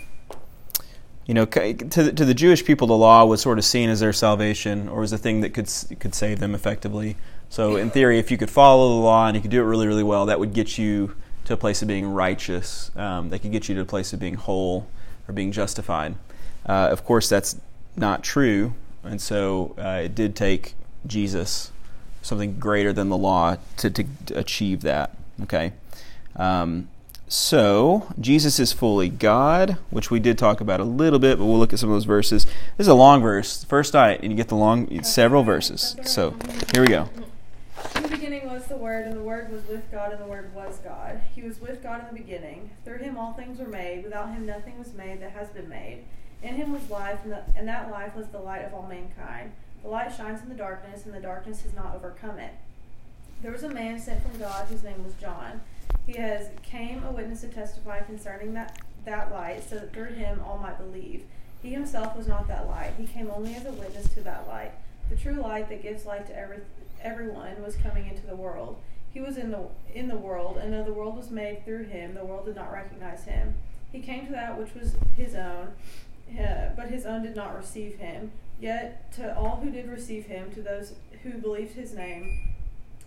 you 1.31 1.35
know, 1.35 1.45
to 1.45 2.03
the, 2.03 2.11
to 2.11 2.25
the 2.25 2.33
Jewish 2.33 2.65
people, 2.65 2.87
the 2.87 2.97
law 2.97 3.23
was 3.23 3.39
sort 3.39 3.57
of 3.57 3.63
seen 3.63 3.89
as 3.89 4.01
their 4.01 4.11
salvation, 4.11 4.89
or 4.89 4.99
was 4.99 5.13
a 5.13 5.17
thing 5.17 5.39
that 5.39 5.53
could 5.53 5.69
could 5.97 6.13
save 6.13 6.41
them 6.41 6.53
effectively. 6.53 7.15
So 7.49 7.77
in 7.77 7.89
theory, 7.89 8.19
if 8.19 8.31
you 8.31 8.37
could 8.37 8.49
follow 8.49 8.89
the 8.89 9.01
law 9.01 9.27
and 9.27 9.35
you 9.37 9.41
could 9.41 9.49
do 9.49 9.61
it 9.61 9.63
really, 9.63 9.87
really 9.87 10.03
well, 10.03 10.25
that 10.25 10.41
would 10.41 10.53
get 10.53 10.77
you 10.77 11.15
to 11.45 11.53
a 11.53 11.55
place 11.55 11.81
of 11.81 11.87
being 11.87 12.05
righteous. 12.05 12.91
Um, 12.97 13.29
that 13.29 13.39
could 13.39 13.53
get 13.53 13.69
you 13.69 13.75
to 13.75 13.81
a 13.81 13.85
place 13.85 14.11
of 14.11 14.19
being 14.19 14.33
whole 14.33 14.89
or 15.25 15.33
being 15.33 15.53
justified. 15.53 16.15
Uh, 16.67 16.89
of 16.91 17.05
course, 17.05 17.29
that's 17.29 17.55
not 17.95 18.25
true, 18.25 18.73
and 19.01 19.21
so 19.21 19.73
uh, 19.77 20.01
it 20.03 20.13
did 20.13 20.35
take 20.35 20.73
Jesus, 21.07 21.71
something 22.21 22.59
greater 22.59 22.91
than 22.91 23.07
the 23.07 23.17
law, 23.17 23.55
to, 23.77 23.89
to, 23.89 24.03
to 24.25 24.37
achieve 24.37 24.81
that. 24.81 25.15
Okay. 25.43 25.71
Um, 26.35 26.89
so, 27.31 28.11
Jesus 28.19 28.59
is 28.59 28.73
fully 28.73 29.07
God, 29.07 29.77
which 29.89 30.11
we 30.11 30.19
did 30.19 30.37
talk 30.37 30.59
about 30.59 30.81
a 30.81 30.83
little 30.83 31.17
bit, 31.17 31.37
but 31.37 31.45
we'll 31.45 31.57
look 31.57 31.71
at 31.71 31.79
some 31.79 31.87
of 31.87 31.95
those 31.95 32.03
verses. 32.03 32.43
This 32.75 32.85
is 32.85 32.87
a 32.89 32.93
long 32.93 33.21
verse. 33.21 33.63
First 33.63 33.93
night, 33.93 34.19
and 34.21 34.33
you 34.33 34.35
get 34.35 34.49
the 34.49 34.55
long, 34.55 35.01
several 35.01 35.41
verses. 35.41 35.95
So, 36.03 36.35
here 36.73 36.81
we 36.81 36.89
go. 36.89 37.07
In 37.95 38.03
the 38.03 38.09
beginning 38.09 38.49
was 38.49 38.65
the 38.65 38.75
Word, 38.75 39.07
and 39.07 39.15
the 39.15 39.23
Word 39.23 39.49
was 39.49 39.65
with 39.65 39.89
God, 39.93 40.11
and 40.11 40.19
the 40.19 40.25
Word 40.25 40.53
was 40.53 40.79
God. 40.79 41.21
He 41.33 41.41
was 41.41 41.61
with 41.61 41.81
God 41.81 42.01
in 42.01 42.13
the 42.13 42.21
beginning. 42.21 42.69
Through 42.83 42.97
him 42.97 43.17
all 43.17 43.31
things 43.31 43.59
were 43.59 43.65
made. 43.65 44.03
Without 44.03 44.33
him 44.33 44.45
nothing 44.45 44.77
was 44.77 44.93
made 44.93 45.21
that 45.21 45.31
has 45.31 45.47
been 45.51 45.69
made. 45.69 46.03
In 46.43 46.55
him 46.55 46.73
was 46.73 46.89
life, 46.89 47.19
and, 47.23 47.31
the, 47.31 47.43
and 47.55 47.65
that 47.65 47.89
life 47.89 48.13
was 48.13 48.27
the 48.27 48.39
light 48.39 48.65
of 48.65 48.73
all 48.73 48.87
mankind. 48.87 49.53
The 49.83 49.89
light 49.89 50.13
shines 50.13 50.41
in 50.41 50.49
the 50.49 50.55
darkness, 50.55 51.05
and 51.05 51.13
the 51.13 51.21
darkness 51.21 51.61
has 51.61 51.73
not 51.73 51.95
overcome 51.95 52.39
it. 52.39 52.55
There 53.41 53.53
was 53.53 53.63
a 53.63 53.69
man 53.69 53.99
sent 53.99 54.21
from 54.21 54.37
God 54.37 54.67
whose 54.67 54.83
name 54.83 55.01
was 55.05 55.13
John. 55.13 55.61
He 56.05 56.13
has 56.13 56.49
came 56.63 57.03
a 57.03 57.11
witness 57.11 57.41
to 57.41 57.47
testify 57.47 58.01
concerning 58.01 58.53
that, 58.53 58.79
that 59.05 59.31
light, 59.31 59.67
so 59.67 59.75
that 59.75 59.93
through 59.93 60.13
him 60.13 60.41
all 60.45 60.57
might 60.57 60.77
believe. 60.77 61.25
He 61.61 61.69
himself 61.69 62.15
was 62.15 62.27
not 62.27 62.47
that 62.47 62.67
light. 62.67 62.93
He 62.97 63.05
came 63.05 63.29
only 63.29 63.53
as 63.55 63.65
a 63.65 63.71
witness 63.71 64.13
to 64.15 64.21
that 64.21 64.47
light. 64.47 64.71
The 65.09 65.15
true 65.15 65.41
light 65.41 65.69
that 65.69 65.83
gives 65.83 66.05
light 66.05 66.25
to 66.27 66.37
every, 66.37 66.59
everyone 67.01 67.61
was 67.63 67.75
coming 67.75 68.07
into 68.07 68.25
the 68.25 68.35
world. 68.35 68.77
He 69.13 69.19
was 69.19 69.37
in 69.37 69.51
the 69.51 69.67
in 69.93 70.07
the 70.07 70.17
world, 70.17 70.57
and 70.57 70.73
though 70.73 70.83
the 70.83 70.93
world 70.93 71.17
was 71.17 71.29
made 71.29 71.65
through 71.65 71.83
him, 71.83 72.13
the 72.13 72.23
world 72.23 72.45
did 72.45 72.55
not 72.55 72.71
recognize 72.71 73.25
him. 73.25 73.55
He 73.91 73.99
came 73.99 74.25
to 74.25 74.31
that 74.31 74.57
which 74.57 74.73
was 74.73 74.95
his 75.17 75.35
own, 75.35 75.73
uh, 76.39 76.69
but 76.77 76.87
his 76.87 77.05
own 77.05 77.23
did 77.23 77.35
not 77.35 77.55
receive 77.57 77.95
him. 77.95 78.31
Yet 78.59 79.11
to 79.13 79.35
all 79.37 79.57
who 79.57 79.69
did 79.69 79.89
receive 79.89 80.27
him, 80.27 80.51
to 80.53 80.61
those 80.61 80.93
who 81.23 81.31
believed 81.31 81.73
his 81.73 81.93
name, 81.93 82.50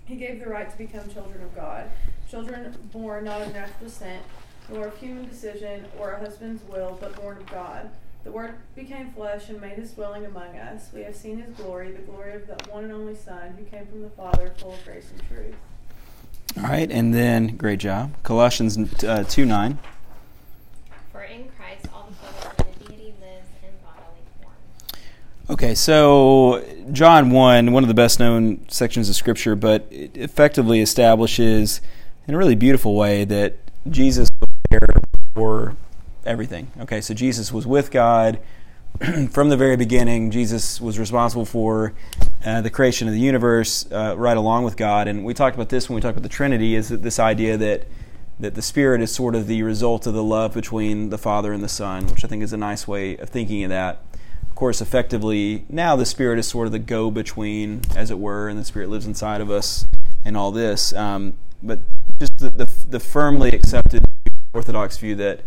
he 0.04 0.16
gave 0.16 0.40
the 0.40 0.48
right 0.48 0.70
to 0.70 0.76
become 0.76 1.08
children 1.10 1.42
of 1.42 1.54
God, 1.54 1.90
children 2.30 2.74
born 2.92 3.24
not 3.24 3.42
of 3.42 3.52
natural 3.52 3.86
descent, 3.88 4.22
nor 4.70 4.88
of 4.88 4.96
human 4.98 5.28
decision 5.28 5.86
or 5.98 6.12
a 6.12 6.18
husband's 6.18 6.62
will, 6.64 6.98
but 7.00 7.16
born 7.16 7.36
of 7.38 7.46
God. 7.46 7.90
The 8.24 8.32
Word 8.32 8.54
became 8.74 9.12
flesh 9.12 9.50
and 9.50 9.60
made 9.60 9.72
his 9.74 9.92
dwelling 9.92 10.24
among 10.24 10.56
us. 10.56 10.88
We 10.94 11.02
have 11.02 11.14
seen 11.14 11.38
his 11.42 11.54
glory, 11.56 11.92
the 11.92 12.02
glory 12.02 12.32
of 12.34 12.46
the 12.46 12.54
one 12.70 12.84
and 12.84 12.92
only 12.92 13.14
Son, 13.14 13.54
who 13.58 13.64
came 13.64 13.86
from 13.86 14.00
the 14.00 14.08
Father, 14.10 14.52
full 14.56 14.72
of 14.72 14.84
grace 14.84 15.10
and 15.10 15.22
truth. 15.28 15.54
All 16.56 16.62
right, 16.62 16.90
and 16.90 17.12
then 17.12 17.56
great 17.56 17.80
job. 17.80 18.14
Colossians 18.22 18.78
uh, 19.04 19.24
two 19.28 19.44
nine. 19.44 19.78
For 21.12 21.22
in 21.22 21.50
Christ 21.58 21.86
all 21.92 22.08
the 22.08 22.14
fullness 22.14 22.60
of 22.60 22.78
the 22.78 22.84
deity 22.86 23.14
lives 23.20 23.48
in 23.62 23.70
bodily 23.84 24.24
form. 24.40 24.54
Okay, 25.50 25.74
so 25.74 26.64
John 26.90 27.30
1, 27.30 27.70
one 27.70 27.84
of 27.84 27.88
the 27.88 27.94
best 27.94 28.18
known 28.18 28.66
sections 28.70 29.10
of 29.10 29.14
Scripture, 29.14 29.54
but 29.54 29.86
it 29.90 30.16
effectively 30.16 30.80
establishes 30.80 31.82
in 32.26 32.34
a 32.34 32.38
really 32.38 32.54
beautiful 32.54 32.96
way 32.96 33.26
that 33.26 33.58
Jesus 33.90 34.30
was 34.40 34.48
there 34.70 34.88
for 35.34 35.76
everything. 36.24 36.72
Okay, 36.80 37.02
so 37.02 37.12
Jesus 37.12 37.52
was 37.52 37.66
with 37.66 37.90
God 37.90 38.40
from 39.30 39.50
the 39.50 39.56
very 39.58 39.76
beginning. 39.76 40.30
Jesus 40.30 40.80
was 40.80 40.98
responsible 40.98 41.44
for 41.44 41.92
uh, 42.46 42.62
the 42.62 42.70
creation 42.70 43.06
of 43.06 43.12
the 43.12 43.20
universe 43.20 43.86
uh, 43.92 44.14
right 44.16 44.38
along 44.38 44.64
with 44.64 44.78
God. 44.78 45.08
And 45.08 45.26
we 45.26 45.34
talked 45.34 45.56
about 45.56 45.68
this 45.68 45.90
when 45.90 45.96
we 45.96 46.00
talked 46.00 46.16
about 46.16 46.22
the 46.22 46.34
Trinity, 46.34 46.74
is 46.74 46.88
that 46.88 47.02
this 47.02 47.18
idea 47.18 47.58
that 47.58 47.86
that 48.40 48.54
the 48.54 48.62
Spirit 48.62 49.00
is 49.00 49.14
sort 49.14 49.34
of 49.34 49.46
the 49.46 49.62
result 49.62 50.06
of 50.06 50.14
the 50.14 50.22
love 50.22 50.54
between 50.54 51.10
the 51.10 51.18
Father 51.18 51.52
and 51.52 51.62
the 51.62 51.68
Son, 51.68 52.06
which 52.06 52.24
I 52.24 52.28
think 52.28 52.42
is 52.42 52.52
a 52.52 52.56
nice 52.56 52.88
way 52.88 53.16
of 53.18 53.28
thinking 53.28 53.62
of 53.62 53.68
that. 53.70 54.00
Of 54.54 54.58
course, 54.58 54.80
effectively, 54.80 55.64
now 55.68 55.96
the 55.96 56.06
Spirit 56.06 56.38
is 56.38 56.46
sort 56.46 56.66
of 56.66 56.72
the 56.72 56.78
go 56.78 57.10
between, 57.10 57.80
as 57.96 58.12
it 58.12 58.20
were, 58.20 58.48
and 58.48 58.56
the 58.56 58.64
Spirit 58.64 58.88
lives 58.88 59.04
inside 59.04 59.40
of 59.40 59.50
us 59.50 59.84
and 60.24 60.36
all 60.36 60.52
this. 60.52 60.92
Um, 60.92 61.34
but 61.60 61.80
just 62.20 62.38
the, 62.38 62.50
the, 62.50 62.70
the 62.88 63.00
firmly 63.00 63.50
accepted 63.50 64.04
Orthodox 64.52 64.96
view 64.96 65.16
that, 65.16 65.40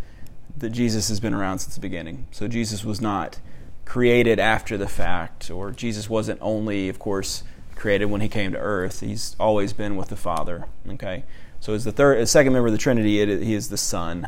that 0.58 0.72
Jesus 0.72 1.08
has 1.08 1.22
been 1.22 1.34
around 1.34 1.60
since 1.60 1.76
the 1.76 1.80
beginning. 1.80 2.28
So 2.32 2.50
Jesus 2.50 2.84
was 2.84 3.00
not 3.00 3.40
created 3.86 4.40
after 4.40 4.78
the 4.78 4.90
fact, 4.90 5.50
or 5.50 5.72
Jesus 5.72 6.10
wasn't 6.10 6.40
only, 6.42 6.90
of 6.90 7.00
course, 7.00 7.46
created 7.76 8.08
when 8.08 8.20
he 8.20 8.28
came 8.28 8.52
to 8.52 8.60
earth. 8.60 9.00
He's 9.00 9.38
always 9.40 9.72
been 9.72 9.96
with 9.96 10.10
the 10.10 10.18
Father. 10.18 10.66
Okay? 10.86 11.24
So 11.62 11.74
as 11.74 11.86
the 11.86 11.94
third, 11.94 12.18
as 12.18 12.30
second 12.30 12.52
member 12.52 12.68
of 12.68 12.74
the 12.74 12.78
Trinity, 12.78 13.22
it, 13.22 13.42
he 13.42 13.54
is 13.54 13.70
the 13.70 13.78
Son. 13.78 14.28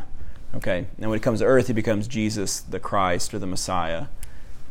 Okay, 0.54 0.86
and 0.98 1.10
when 1.10 1.18
it 1.18 1.22
comes 1.22 1.40
to 1.40 1.44
earth, 1.44 1.68
he 1.68 1.72
becomes 1.72 2.08
Jesus, 2.08 2.60
the 2.60 2.80
Christ 2.80 3.34
or 3.34 3.38
the 3.38 3.46
Messiah. 3.46 4.06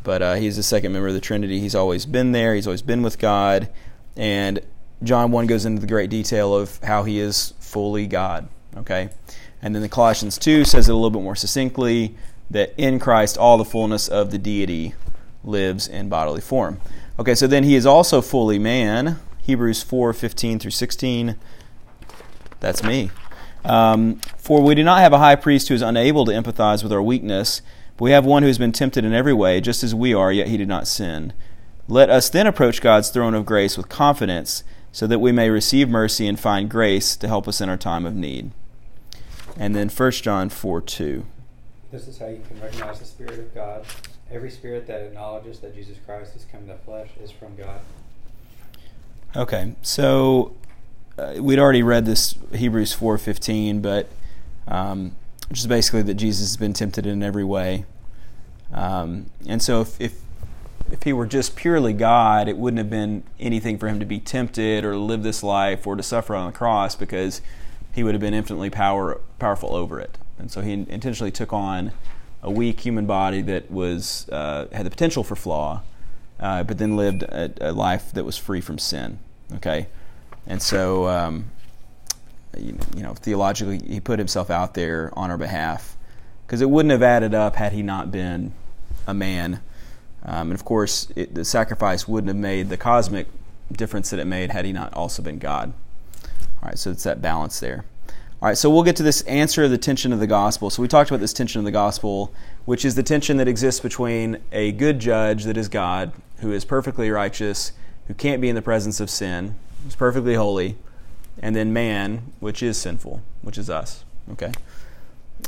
But 0.04 0.22
uh, 0.22 0.34
he's 0.36 0.56
the 0.56 0.64
second 0.64 0.94
member 0.94 1.10
of 1.10 1.14
the 1.14 1.22
Trinity. 1.22 1.60
He's 1.60 1.76
always 1.76 2.06
been 2.06 2.32
there. 2.32 2.56
He's 2.56 2.66
always 2.68 2.82
been 2.82 3.02
with 3.04 3.20
God, 3.20 3.70
and 4.16 4.60
John 5.04 5.32
one 5.32 5.46
goes 5.46 5.66
into 5.66 5.82
the 5.82 5.88
great 5.88 6.10
detail 6.10 6.56
of 6.56 6.82
how 6.84 7.04
he 7.04 7.20
is 7.20 7.54
fully 7.60 8.08
God. 8.08 8.48
Okay, 8.78 9.10
and 9.62 9.76
then 9.76 9.82
the 9.82 9.90
Colossians 9.90 10.38
two 10.38 10.64
says 10.64 10.88
it 10.88 10.92
a 10.92 10.96
little 10.96 11.10
bit 11.10 11.22
more 11.22 11.36
succinctly 11.36 12.16
that 12.50 12.74
in 12.78 12.98
Christ 13.00 13.38
all 13.38 13.58
the 13.58 13.66
fullness 13.66 14.08
of 14.08 14.32
the 14.32 14.38
deity 14.38 14.94
lives 15.44 15.88
in 15.88 16.10
bodily 16.10 16.42
form. 16.42 16.80
Okay, 17.20 17.36
so 17.36 17.46
then 17.46 17.64
he 17.64 17.76
is 17.76 17.86
also 17.86 18.22
fully 18.22 18.58
man. 18.58 19.20
Hebrews 19.42 19.84
four 19.84 20.14
fifteen 20.14 20.60
through 20.60 20.72
sixteen. 20.72 21.36
That's 22.60 22.84
me. 22.84 23.12
Um, 23.66 24.22
For 24.38 24.62
we 24.62 24.74
do 24.76 24.84
not 24.84 25.00
have 25.00 25.14
a 25.14 25.18
high 25.18 25.36
priest 25.36 25.68
who 25.68 25.76
is 25.76 25.82
unable 25.82 26.26
to 26.26 26.32
empathize 26.32 26.82
with 26.82 26.94
our 26.94 27.02
weakness, 27.02 27.62
but 28.00 28.06
we 28.06 28.12
have 28.12 28.26
one 28.26 28.44
who 28.44 28.48
has 28.48 28.58
been 28.58 28.72
tempted 28.72 29.04
in 29.04 29.12
every 29.12 29.34
way, 29.34 29.60
just 29.60 29.84
as 29.84 29.94
we 29.94 30.14
are, 30.14 30.32
yet 30.32 30.48
he 30.48 30.56
did 30.56 30.70
not 30.70 30.88
sin. 30.88 31.34
Let 31.90 32.10
us 32.10 32.30
then 32.30 32.48
approach 32.48 32.80
God's 32.80 33.10
throne 33.10 33.34
of 33.34 33.46
grace 33.46 33.76
with 33.76 33.90
confidence, 33.90 34.64
so 34.94 35.06
that 35.06 35.20
we 35.20 35.34
may 35.34 35.50
receive 35.50 35.90
mercy 35.90 36.26
and 36.26 36.40
find 36.40 36.70
grace 36.70 37.18
to 37.18 37.28
help 37.28 37.46
us 37.46 37.60
in 37.60 37.68
our 37.68 37.76
time 37.76 38.06
of 38.06 38.16
need. 38.16 38.52
And 39.58 39.76
then 39.76 39.90
1 39.90 40.12
John 40.12 40.48
4 40.48 40.80
2. 40.80 41.26
This 41.92 42.08
is 42.08 42.18
how 42.18 42.28
you 42.28 42.42
can 42.48 42.62
recognize 42.62 43.00
the 43.00 43.06
Spirit 43.06 43.38
of 43.38 43.54
God. 43.54 43.86
Every 44.32 44.50
spirit 44.50 44.88
that 44.88 45.02
acknowledges 45.02 45.60
that 45.60 45.76
Jesus 45.76 45.98
Christ 46.06 46.32
has 46.34 46.46
come 46.46 46.62
in 46.62 46.68
the 46.68 46.76
flesh 46.76 47.10
is 47.22 47.32
from 47.32 47.58
God. 47.58 47.82
Okay, 49.36 49.76
so 49.82 50.56
uh, 51.18 51.34
we'd 51.40 51.60
already 51.60 51.84
read 51.84 52.06
this 52.06 52.36
Hebrews 52.54 52.96
4:15, 52.96 53.82
but 53.82 54.08
um, 54.70 55.18
which 55.50 55.60
is 55.60 55.68
basically 55.68 56.02
that 56.04 56.16
Jesus 56.16 56.50
has 56.50 56.58
been 56.58 56.74
tempted 56.74 57.06
in 57.06 57.24
every 57.24 57.44
way. 57.44 57.86
Um, 58.72 59.28
and 59.48 59.62
so 59.62 59.82
if, 59.82 60.00
if 60.00 60.22
if 60.92 61.04
he 61.04 61.14
were 61.14 61.28
just 61.28 61.56
purely 61.56 61.94
God, 61.94 62.48
it 62.48 62.58
wouldn't 62.58 62.80
have 62.80 62.90
been 62.90 63.24
anything 63.40 63.78
for 63.78 63.88
him 63.88 64.00
to 64.00 64.06
be 64.06 64.20
tempted 64.20 64.84
or 64.84 64.98
live 64.98 65.24
this 65.24 65.44
life 65.44 65.86
or 65.86 65.96
to 65.96 66.04
suffer 66.04 66.36
on 66.36 66.48
the 66.48 66.58
cross 66.58 66.96
because 66.96 67.42
he 67.94 68.04
would 68.04 68.14
have 68.14 68.22
been 68.22 68.34
infinitely 68.34 68.70
power, 68.70 69.22
powerful 69.38 69.76
over 69.76 70.00
it. 70.00 70.18
And 70.38 70.52
so 70.52 70.62
he 70.62 70.74
intentionally 70.74 71.32
took 71.32 71.54
on 71.54 71.92
a 72.42 72.50
weak 72.50 72.80
human 72.80 73.06
body 73.06 73.42
that 73.44 73.70
was 73.70 74.28
uh, 74.30 74.68
had 74.72 74.86
the 74.86 74.90
potential 74.90 75.24
for 75.24 75.36
flaw, 75.36 75.82
uh, 76.40 76.64
but 76.64 76.78
then 76.78 76.96
lived 76.96 77.24
a, 77.24 77.52
a, 77.60 77.72
life 77.72 78.12
that 78.14 78.24
was 78.24 78.38
free 78.38 78.62
from 78.62 78.80
sin. 78.80 79.20
Okay, 79.56 79.88
and 80.48 80.62
so 80.62 81.08
um, 81.10 81.52
you, 82.58 82.78
know 82.96 83.14
theologically 83.14 83.80
he 83.80 84.00
put 84.00 84.20
himself 84.20 84.50
out 84.50 84.74
there 84.74 85.12
on 85.14 85.30
our 85.32 85.38
behalf 85.38 85.98
because 86.46 86.62
it 86.62 86.70
wouldn't 86.70 86.92
have 86.92 87.04
added 87.04 87.34
up 87.34 87.56
had 87.56 87.74
he 87.74 87.84
not 87.84 88.12
been 88.12 88.54
a 89.08 89.14
man. 89.14 89.62
Um, 90.24 90.52
and 90.52 90.54
of 90.54 90.66
course, 90.66 91.08
it, 91.16 91.34
the 91.34 91.46
sacrifice 91.46 92.08
wouldn't 92.08 92.28
have 92.28 92.38
made 92.38 92.70
the 92.70 92.78
cosmic 92.78 93.28
difference 93.72 94.10
that 94.10 94.20
it 94.20 94.26
made 94.26 94.52
had 94.52 94.66
he 94.66 94.74
not 94.74 94.94
also 94.94 95.22
been 95.22 95.40
God. 95.40 95.74
All 96.62 96.70
right, 96.70 96.78
so 96.78 96.92
it's 96.92 97.04
that 97.04 97.22
balance 97.22 97.60
there. 97.60 97.86
All 98.42 98.48
right, 98.48 98.58
so 98.58 98.70
we'll 98.70 98.84
get 98.84 98.96
to 98.96 99.04
this 99.04 99.22
answer 99.24 99.66
of 99.66 99.70
the 99.70 99.78
tension 99.78 100.12
of 100.12 100.20
the 100.20 100.28
gospel. 100.28 100.70
So 100.70 100.82
we 100.82 100.88
talked 100.88 101.10
about 101.10 101.20
this 101.20 101.34
tension 101.34 101.60
of 101.60 101.66
the 101.66 101.72
gospel, 101.72 102.34
which 102.66 102.84
is 102.84 102.96
the 102.96 103.04
tension 103.04 103.38
that 103.38 103.48
exists 103.48 103.82
between 103.82 104.38
a 104.52 104.72
good 104.72 105.00
judge 105.00 105.44
that 105.44 105.58
is 105.58 105.68
God, 105.68 106.14
who 106.38 106.52
is 106.52 106.66
perfectly 106.66 107.10
righteous, 107.12 107.74
who 108.08 108.14
can't 108.14 108.42
be 108.42 108.50
in 108.50 108.56
the 108.56 108.62
presence 108.62 109.00
of 109.00 109.10
sin, 109.10 109.56
who's 109.84 109.96
perfectly 109.96 110.36
holy, 110.36 110.78
and 111.42 111.56
then 111.56 111.74
man, 111.74 112.34
which 112.40 112.62
is 112.62 112.78
sinful, 112.78 113.22
which 113.42 113.58
is 113.58 113.70
us. 113.70 114.04
Okay? 114.32 114.52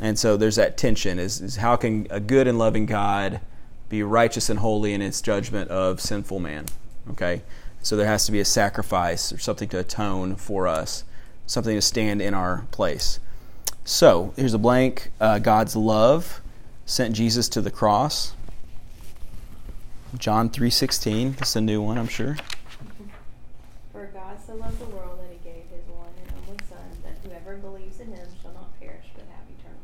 And 0.01 0.17
so 0.17 0.37
there's 0.37 0.55
that 0.55 0.77
tension 0.77 1.19
is, 1.19 1.41
is 1.41 1.57
how 1.57 1.75
can 1.75 2.07
a 2.09 2.19
good 2.19 2.47
and 2.47 2.57
loving 2.57 2.85
God 2.85 3.41
be 3.89 4.03
righteous 4.03 4.49
and 4.49 4.59
holy 4.59 4.93
in 4.93 5.01
its 5.01 5.21
judgment 5.21 5.69
of 5.69 5.99
sinful 5.99 6.39
man? 6.39 6.65
Okay? 7.09 7.41
So 7.81 7.97
there 7.97 8.07
has 8.07 8.25
to 8.25 8.31
be 8.31 8.39
a 8.39 8.45
sacrifice 8.45 9.33
or 9.33 9.37
something 9.37 9.67
to 9.69 9.79
atone 9.79 10.35
for 10.35 10.67
us 10.67 11.03
something 11.51 11.75
to 11.75 11.81
stand 11.81 12.21
in 12.21 12.33
our 12.33 12.65
place. 12.71 13.19
So 13.83 14.33
here's 14.37 14.53
a 14.53 14.57
blank 14.57 15.11
uh, 15.19 15.39
God's 15.39 15.75
love 15.75 16.41
sent 16.85 17.15
Jesus 17.15 17.49
to 17.49 17.61
the 17.61 17.71
cross. 17.71 18.33
John 20.17 20.49
3:16. 20.49 21.37
That's 21.37 21.55
a 21.55 21.61
new 21.61 21.81
one, 21.81 21.97
I'm 21.97 22.07
sure. 22.07 22.37
For 23.91 24.05
God 24.13 24.37
so 24.45 24.55
loved 24.55 24.79
the 24.79 24.85
world 24.85 25.19
that 25.19 25.31
he 25.31 25.37
gave 25.43 25.63
his 25.71 25.87
one 25.87 26.07
and 26.21 26.31
only 26.47 26.59
Son, 26.69 26.79
that 27.03 27.15
whoever 27.23 27.57
believes 27.57 27.99
in 27.99 28.07
him 28.07 28.27
shall 28.41 28.53
not 28.53 28.79
perish 28.79 29.05
but 29.15 29.25
have 29.25 29.45
eternal 29.59 29.81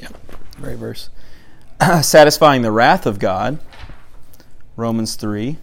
life. 0.00 0.12
Yep, 0.30 0.49
great 0.60 0.78
verse. 0.78 1.08
Satisfying 2.02 2.62
the 2.62 2.70
wrath 2.70 3.06
of 3.06 3.18
God. 3.18 3.58
Romans 4.76 5.16
3. 5.16 5.56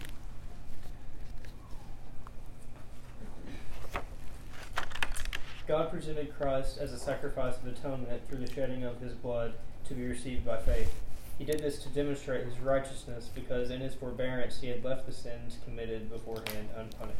God 5.66 5.90
presented 5.90 6.34
Christ 6.36 6.78
as 6.78 6.92
a 6.92 6.98
sacrifice 6.98 7.56
of 7.58 7.66
atonement 7.66 8.26
through 8.28 8.38
the 8.38 8.52
shedding 8.52 8.84
of 8.84 9.00
his 9.00 9.12
blood 9.12 9.52
to 9.86 9.94
be 9.94 10.06
received 10.06 10.44
by 10.44 10.56
faith. 10.56 10.94
He 11.38 11.44
did 11.44 11.60
this 11.60 11.82
to 11.84 11.88
demonstrate 11.90 12.44
his 12.46 12.58
righteousness 12.58 13.30
because 13.34 13.70
in 13.70 13.80
his 13.80 13.94
forbearance 13.94 14.60
he 14.60 14.68
had 14.68 14.82
left 14.82 15.06
the 15.06 15.12
sins 15.12 15.58
committed 15.64 16.10
beforehand 16.10 16.68
unpunished. 16.76 17.18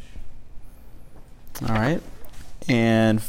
All 1.67 1.75
right. 1.75 2.01
And 2.67 3.21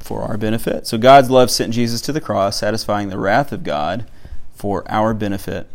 for 0.00 0.22
our 0.22 0.36
benefit. 0.36 0.86
So 0.86 0.98
God's 0.98 1.30
love 1.30 1.50
sent 1.50 1.72
Jesus 1.72 2.00
to 2.02 2.12
the 2.12 2.20
cross, 2.20 2.58
satisfying 2.58 3.08
the 3.08 3.18
wrath 3.18 3.52
of 3.52 3.64
God 3.64 4.06
for 4.54 4.88
our 4.90 5.14
benefit. 5.14 5.68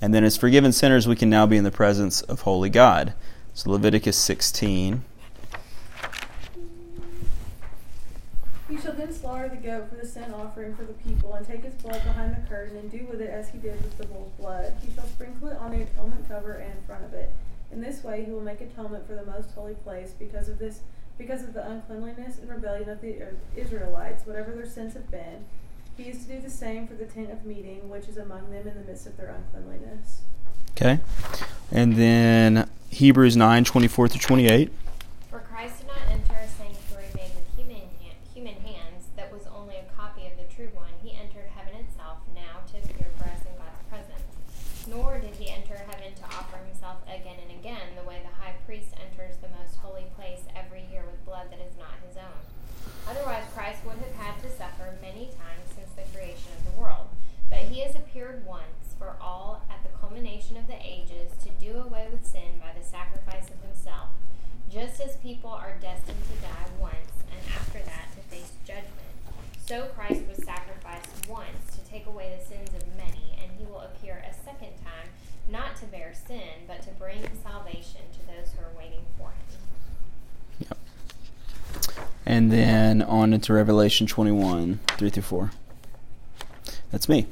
And 0.00 0.12
then 0.12 0.24
as 0.24 0.36
forgiven 0.36 0.72
sinners, 0.72 1.06
we 1.06 1.16
can 1.16 1.30
now 1.30 1.46
be 1.46 1.56
in 1.56 1.64
the 1.64 1.70
presence 1.70 2.22
of 2.22 2.42
holy 2.42 2.70
God. 2.70 3.14
So 3.54 3.70
Leviticus 3.70 4.16
16. 4.16 5.04
He 8.68 8.78
shall 8.78 8.94
then 8.94 9.12
slaughter 9.12 9.50
the 9.50 9.56
goat 9.56 9.90
for 9.90 9.96
the 9.96 10.06
sin 10.06 10.32
offering 10.32 10.74
for 10.74 10.84
the 10.84 10.94
people, 10.94 11.34
and 11.34 11.46
take 11.46 11.62
his 11.62 11.74
blood 11.74 12.02
behind 12.04 12.34
the 12.34 12.48
curtain, 12.48 12.78
and 12.78 12.90
do 12.90 13.04
with 13.04 13.20
it 13.20 13.28
as 13.28 13.50
he 13.50 13.58
did 13.58 13.80
with 13.82 13.98
the 13.98 14.06
bull's 14.06 14.32
blood. 14.40 14.72
He 14.82 14.94
shall 14.94 15.06
sprinkle 15.08 15.48
it 15.48 15.58
on 15.58 15.72
the 15.72 15.82
atonement 15.82 16.26
cover 16.26 16.54
and 16.54 16.72
in 16.72 16.82
front 16.86 17.04
of 17.04 17.12
it. 17.12 17.30
In 17.70 17.82
this 17.82 18.02
way, 18.02 18.24
he 18.24 18.30
will 18.30 18.40
make 18.40 18.62
atonement 18.62 19.06
for 19.06 19.14
the 19.14 19.26
most 19.26 19.50
holy 19.54 19.74
place 19.74 20.12
because 20.18 20.48
of 20.48 20.58
this, 20.58 20.80
because 21.18 21.42
of 21.42 21.54
the 21.54 21.68
uncleanliness 21.68 22.38
and 22.38 22.48
rebellion 22.48 22.88
of 22.88 23.00
the 23.00 23.28
Israelites, 23.56 24.26
whatever 24.26 24.52
their 24.52 24.66
sins 24.66 24.94
have 24.94 25.10
been. 25.10 25.44
He 25.96 26.04
used 26.04 26.26
to 26.26 26.34
do 26.34 26.40
the 26.40 26.50
same 26.50 26.86
for 26.86 26.94
the 26.94 27.04
tent 27.04 27.30
of 27.30 27.44
meeting, 27.44 27.88
which 27.88 28.08
is 28.08 28.16
among 28.16 28.50
them 28.50 28.66
in 28.66 28.74
the 28.74 28.84
midst 28.84 29.06
of 29.06 29.16
their 29.16 29.28
uncleanliness. 29.28 30.22
Okay. 30.70 31.00
And 31.70 31.96
then 31.96 32.68
Hebrews 32.90 33.36
9 33.36 33.64
24 33.64 34.08
through 34.08 34.20
28. 34.20 34.72
Just 64.72 65.00
as 65.02 65.16
people 65.16 65.50
are 65.50 65.74
destined 65.82 66.22
to 66.24 66.42
die 66.42 66.70
once, 66.80 67.12
and 67.30 67.40
after 67.54 67.78
that 67.80 68.06
to 68.14 68.22
face 68.34 68.52
judgment. 68.66 68.88
So 69.66 69.88
Christ 69.94 70.22
was 70.28 70.42
sacrificed 70.44 71.28
once 71.28 71.76
to 71.76 71.90
take 71.90 72.06
away 72.06 72.34
the 72.38 72.44
sins 72.44 72.70
of 72.70 72.86
many, 72.96 73.36
and 73.42 73.50
he 73.58 73.66
will 73.66 73.80
appear 73.80 74.24
a 74.28 74.32
second 74.44 74.72
time, 74.82 75.08
not 75.50 75.76
to 75.76 75.84
bear 75.86 76.14
sin, 76.26 76.64
but 76.66 76.82
to 76.82 76.90
bring 76.90 77.20
salvation 77.42 78.00
to 78.12 78.26
those 78.26 78.52
who 78.54 78.64
are 78.64 78.78
waiting 78.78 79.02
for 79.18 79.28
him. 79.28 80.68
Yep. 80.70 80.78
And 82.24 82.50
then 82.50 83.02
on 83.02 83.34
into 83.34 83.52
Revelation 83.52 84.06
21, 84.06 84.80
3 84.86 85.10
through 85.10 85.22
4. 85.22 85.50
That's 86.90 87.08
me. 87.08 87.26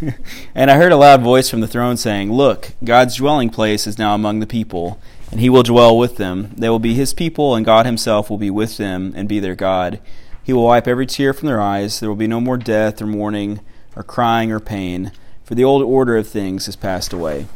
and 0.54 0.70
I 0.70 0.76
heard 0.76 0.92
a 0.92 0.96
loud 0.96 1.22
voice 1.22 1.48
from 1.50 1.60
the 1.60 1.68
throne 1.68 1.96
saying, 1.96 2.32
Look, 2.32 2.72
God's 2.84 3.16
dwelling 3.16 3.50
place 3.50 3.86
is 3.86 3.98
now 3.98 4.14
among 4.14 4.40
the 4.40 4.46
people, 4.46 5.00
and 5.32 5.40
he 5.40 5.48
will 5.48 5.62
dwell 5.62 5.96
with 5.96 6.18
them. 6.18 6.52
They 6.56 6.68
will 6.68 6.78
be 6.78 6.94
his 6.94 7.14
people, 7.14 7.54
and 7.54 7.64
God 7.64 7.86
himself 7.86 8.28
will 8.28 8.38
be 8.38 8.50
with 8.50 8.76
them 8.76 9.14
and 9.16 9.26
be 9.26 9.40
their 9.40 9.54
God. 9.54 9.98
He 10.44 10.52
will 10.52 10.64
wipe 10.64 10.86
every 10.86 11.06
tear 11.06 11.32
from 11.32 11.48
their 11.48 11.60
eyes. 11.60 11.98
There 11.98 12.08
will 12.10 12.16
be 12.16 12.26
no 12.26 12.40
more 12.40 12.58
death, 12.58 13.00
or 13.00 13.06
mourning, 13.06 13.60
or 13.96 14.02
crying, 14.02 14.52
or 14.52 14.60
pain, 14.60 15.10
for 15.42 15.54
the 15.54 15.64
old 15.64 15.82
order 15.82 16.18
of 16.18 16.28
things 16.28 16.66
has 16.66 16.76
passed 16.76 17.14
away. 17.14 17.46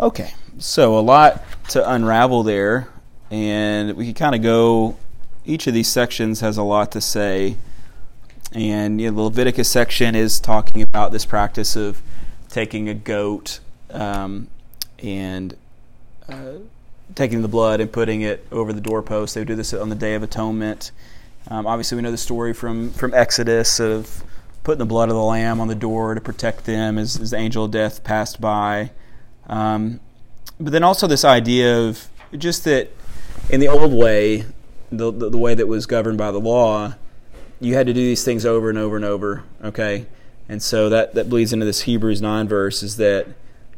Okay, 0.00 0.32
so 0.58 0.98
a 0.98 1.00
lot 1.00 1.44
to 1.68 1.88
unravel 1.88 2.42
there, 2.42 2.88
and 3.30 3.94
we 3.94 4.06
can 4.06 4.14
kind 4.14 4.34
of 4.34 4.42
go. 4.42 4.96
Each 5.44 5.66
of 5.66 5.74
these 5.74 5.88
sections 5.88 6.40
has 6.40 6.56
a 6.56 6.62
lot 6.62 6.92
to 6.92 7.02
say. 7.02 7.56
And 8.52 8.98
you 8.98 9.10
know, 9.10 9.16
the 9.16 9.22
Leviticus 9.22 9.68
section 9.68 10.14
is 10.14 10.40
talking 10.40 10.80
about 10.80 11.12
this 11.12 11.26
practice 11.26 11.76
of 11.76 12.00
taking 12.48 12.88
a 12.88 12.94
goat 12.94 13.60
um, 13.90 14.48
and 14.98 15.54
uh, 16.30 16.58
taking 17.14 17.42
the 17.42 17.48
blood 17.48 17.80
and 17.80 17.92
putting 17.92 18.22
it 18.22 18.46
over 18.52 18.72
the 18.72 18.80
doorpost. 18.80 19.34
They 19.34 19.40
would 19.40 19.48
do 19.48 19.56
this 19.56 19.74
on 19.74 19.88
the 19.88 19.94
Day 19.94 20.14
of 20.14 20.22
Atonement. 20.22 20.92
Um, 21.48 21.66
obviously, 21.66 21.96
we 21.96 22.02
know 22.02 22.10
the 22.10 22.18
story 22.18 22.52
from, 22.52 22.90
from 22.90 23.14
Exodus 23.14 23.80
of 23.80 24.22
putting 24.62 24.78
the 24.78 24.86
blood 24.86 25.08
of 25.08 25.14
the 25.14 25.22
lamb 25.22 25.60
on 25.60 25.68
the 25.68 25.74
door 25.74 26.14
to 26.14 26.20
protect 26.20 26.64
them 26.64 26.98
as, 26.98 27.18
as 27.18 27.30
the 27.30 27.36
angel 27.36 27.64
of 27.64 27.70
death 27.70 28.04
passed 28.04 28.40
by. 28.40 28.90
Um, 29.48 30.00
but 30.60 30.72
then 30.72 30.84
also 30.84 31.06
this 31.06 31.24
idea 31.24 31.78
of 31.78 32.08
just 32.36 32.64
that 32.64 32.90
in 33.48 33.60
the 33.60 33.68
old 33.68 33.92
way, 33.92 34.44
the, 34.92 35.10
the, 35.10 35.30
the 35.30 35.38
way 35.38 35.54
that 35.54 35.66
was 35.66 35.86
governed 35.86 36.18
by 36.18 36.30
the 36.30 36.38
law, 36.38 36.94
you 37.60 37.74
had 37.74 37.86
to 37.86 37.92
do 37.92 38.00
these 38.00 38.24
things 38.24 38.44
over 38.44 38.68
and 38.68 38.78
over 38.78 38.96
and 38.96 39.04
over, 39.04 39.44
okay? 39.62 40.06
And 40.48 40.62
so 40.62 40.88
that, 40.88 41.14
that 41.14 41.28
bleeds 41.28 41.52
into 41.52 41.66
this 41.66 41.82
Hebrews 41.82 42.20
9 42.20 42.48
verse 42.48 42.82
is 42.82 42.96
that, 42.96 43.28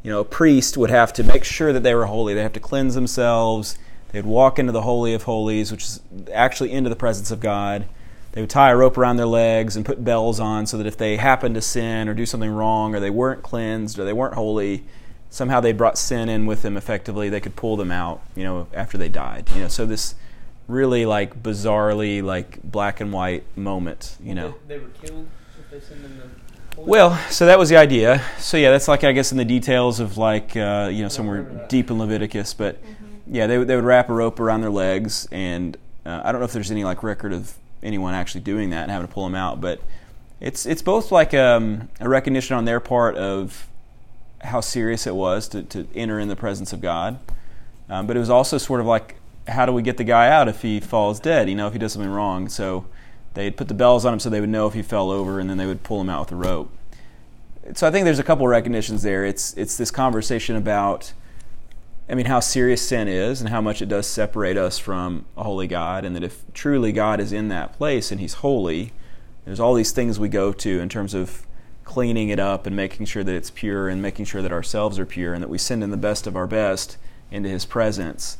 you 0.03 0.11
know, 0.11 0.21
a 0.21 0.25
priest 0.25 0.77
would 0.77 0.91
have 0.91 1.13
to 1.15 1.23
make 1.23 1.45
sure 1.45 1.73
that 1.73 1.83
they 1.83 1.95
were 1.95 2.07
holy. 2.07 2.35
They 2.35 2.43
have 2.43 2.53
to 2.55 2.61
cleanse 2.61 2.95
themselves. 2.95 3.79
They'd 4.11 4.27
walk 4.27 4.59
into 4.59 4.73
the 4.73 4.83
Holy 4.83 5.15
of 5.15 5.23
Holies, 5.23 5.71
which 5.71 5.85
is 5.85 6.01
actually 6.33 6.73
into 6.73 6.91
the 6.91 6.97
presence 6.97 7.31
of 7.31 7.41
God. 7.41 7.87
They 8.33 8.41
would 8.41 8.51
tie 8.51 8.71
a 8.71 8.77
rope 8.77 8.99
around 8.99 9.17
their 9.17 9.27
legs 9.27 9.77
and 9.77 9.85
put 9.85 10.05
bells 10.05 10.41
on 10.41 10.67
so 10.67 10.79
that 10.79 10.87
if 10.87 10.97
they 10.97 11.17
happened 11.17 11.55
to 11.55 11.61
sin 11.61 12.09
or 12.09 12.15
do 12.15 12.27
something 12.27 12.51
wrong 12.51 12.95
or 12.95 13.01
they 13.01 13.11
weren't 13.11 13.43
cleansed 13.43 13.99
or 13.99 14.05
they 14.05 14.13
weren't 14.13 14.35
holy, 14.35 14.85
somehow 15.31 15.61
they 15.61 15.73
brought 15.73 15.99
sin 15.99 16.29
in 16.29 16.47
with 16.47 16.63
them 16.63 16.77
effectively, 16.77 17.29
they 17.29 17.41
could 17.41 17.57
pull 17.57 17.77
them 17.77 17.91
out, 17.91 18.23
you 18.35 18.45
know, 18.45 18.67
after 18.73 18.97
they 18.99 19.09
died. 19.09 19.51
You 19.55 19.63
know, 19.63 19.69
so 19.69 19.87
this 19.87 20.15
really 20.69 21.05
like 21.07 21.43
bizarrely 21.43 22.23
like 22.23 22.63
black 22.63 23.01
and 23.01 23.13
white 23.13 23.45
moment, 23.57 24.17
you 24.23 24.35
know. 24.35 24.55
They, 24.67 24.77
they 24.77 24.85
were 24.85 24.91
killed 24.91 25.29
if 25.59 25.71
they 25.71 25.81
sinned 25.81 26.05
in 26.05 26.19
the. 26.19 26.42
Well, 26.77 27.17
so 27.31 27.47
that 27.47 27.59
was 27.59 27.69
the 27.69 27.77
idea. 27.77 28.23
So 28.39 28.57
yeah, 28.57 28.71
that's 28.71 28.89
like 28.89 29.05
I 29.05 29.13
guess 29.13 29.31
in 29.31 29.39
the 29.39 29.45
details 29.45 30.01
of 30.01 30.17
like 30.17 30.57
uh, 30.57 30.91
you 30.93 31.03
know 31.03 31.09
somewhere 31.09 31.43
deep 31.69 31.91
in 31.91 31.99
Leviticus, 31.99 32.55
but 32.55 32.79
yeah, 33.27 33.47
they 33.47 33.59
would 33.59 33.69
they 33.69 33.77
would 33.77 33.85
wrap 33.85 34.09
a 34.09 34.13
rope 34.13 34.41
around 34.41 34.63
their 34.63 34.71
legs, 34.71 35.29
and 35.31 35.77
uh, 36.05 36.23
I 36.25 36.33
don't 36.33 36.41
know 36.41 36.45
if 36.45 36.53
there's 36.53 36.71
any 36.71 36.85
like 36.85 37.03
record 37.03 37.33
of 37.33 37.55
anyone 37.83 38.15
actually 38.15 38.41
doing 38.41 38.71
that 38.71 38.83
and 38.83 38.91
having 38.91 39.07
to 39.07 39.13
pull 39.13 39.25
them 39.25 39.35
out, 39.35 39.61
but 39.61 39.81
it's 40.41 40.67
it's 40.67 40.83
both 40.83 41.13
like 41.13 41.35
um, 41.35 41.89
a 42.01 42.09
recognition 42.09 42.57
on 42.57 42.65
their 42.65 42.81
part 42.81 43.17
of 43.17 43.69
how 44.41 44.61
serious 44.61 45.07
it 45.07 45.15
was 45.15 45.47
to, 45.49 45.63
to 45.63 45.87
enter 45.95 46.19
in 46.19 46.27
the 46.29 46.37
presence 46.37 46.73
of 46.73 46.81
God, 46.81 47.19
um, 47.89 48.07
but 48.07 48.17
it 48.17 48.21
was 48.21 48.31
also 48.31 48.59
sort 48.59 48.81
of 48.81 48.87
like 48.87 49.17
how 49.47 49.67
do 49.67 49.73
we 49.73 49.83
get 49.83 49.97
the 49.97 50.05
guy 50.05 50.29
out 50.29 50.49
if 50.49 50.63
he 50.63 50.81
falls 50.81 51.21
dead? 51.21 51.49
You 51.49 51.55
know, 51.55 51.67
if 51.67 51.73
he 51.73 51.79
does 51.79 51.93
something 51.93 52.11
wrong. 52.11 52.49
So 52.49 52.87
they'd 53.35 53.57
put 53.57 53.69
the 53.69 53.75
bells 53.75 54.05
on 54.05 54.15
him 54.15 54.21
so 54.21 54.31
they 54.31 54.41
would 54.41 54.49
know 54.49 54.67
if 54.67 54.75
he 54.75 54.83
fell 54.83 55.11
over, 55.11 55.41
and 55.41 55.49
then 55.49 55.57
they 55.57 55.67
would 55.67 55.83
pull 55.83 56.01
him 56.01 56.09
out 56.09 56.21
with 56.21 56.33
a 56.33 56.37
rope. 56.37 56.71
So 57.75 57.87
I 57.87 57.91
think 57.91 58.05
there's 58.05 58.19
a 58.19 58.25
couple 58.25 58.45
of 58.45 58.51
recognitions 58.51 59.03
there. 59.03 59.25
It's 59.25 59.55
it's 59.55 59.77
this 59.77 59.91
conversation 59.91 60.57
about, 60.57 61.13
I 62.09 62.15
mean, 62.15 62.27
how 62.27 62.41
serious 62.41 62.87
sin 62.87 63.07
is 63.07 63.41
and 63.41 63.51
how 63.51 63.61
much 63.61 63.81
it 63.81 63.89
does 63.89 64.07
separate 64.07 64.57
us 64.57 64.79
from 64.79 65.27
a 65.37 65.45
holy 65.45 65.69
God, 65.69 66.05
and 66.05 66.17
that 66.17 66.25
if 66.25 66.43
truly 66.53 66.93
God 66.93 67.21
is 67.21 67.33
in 67.33 67.49
that 67.49 67.73
place 67.75 68.11
and 68.11 68.21
He's 68.21 68.35
holy, 68.35 68.93
there's 69.45 69.61
all 69.61 69.75
these 69.75 69.93
things 69.93 70.19
we 70.19 70.29
go 70.29 70.53
to 70.53 70.81
in 70.81 70.89
terms 70.89 71.15
of 71.15 71.47
cleaning 71.85 72.29
it 72.29 72.39
up 72.39 72.67
and 72.67 72.75
making 72.75 73.07
sure 73.07 73.25
that 73.25 73.35
it's 73.35 73.51
pure 73.51 73.89
and 73.89 74.01
making 74.01 74.25
sure 74.25 74.43
that 74.43 74.53
ourselves 74.53 74.99
are 74.99 75.07
pure 75.07 75.35
and 75.35 75.43
that 75.43 75.49
we 75.49 75.59
send 75.59 75.83
in 75.83 75.91
the 75.91 75.97
best 75.97 76.27
of 76.27 76.37
our 76.37 76.47
best 76.47 76.97
into 77.31 77.49
His 77.49 77.65
presence. 77.65 78.39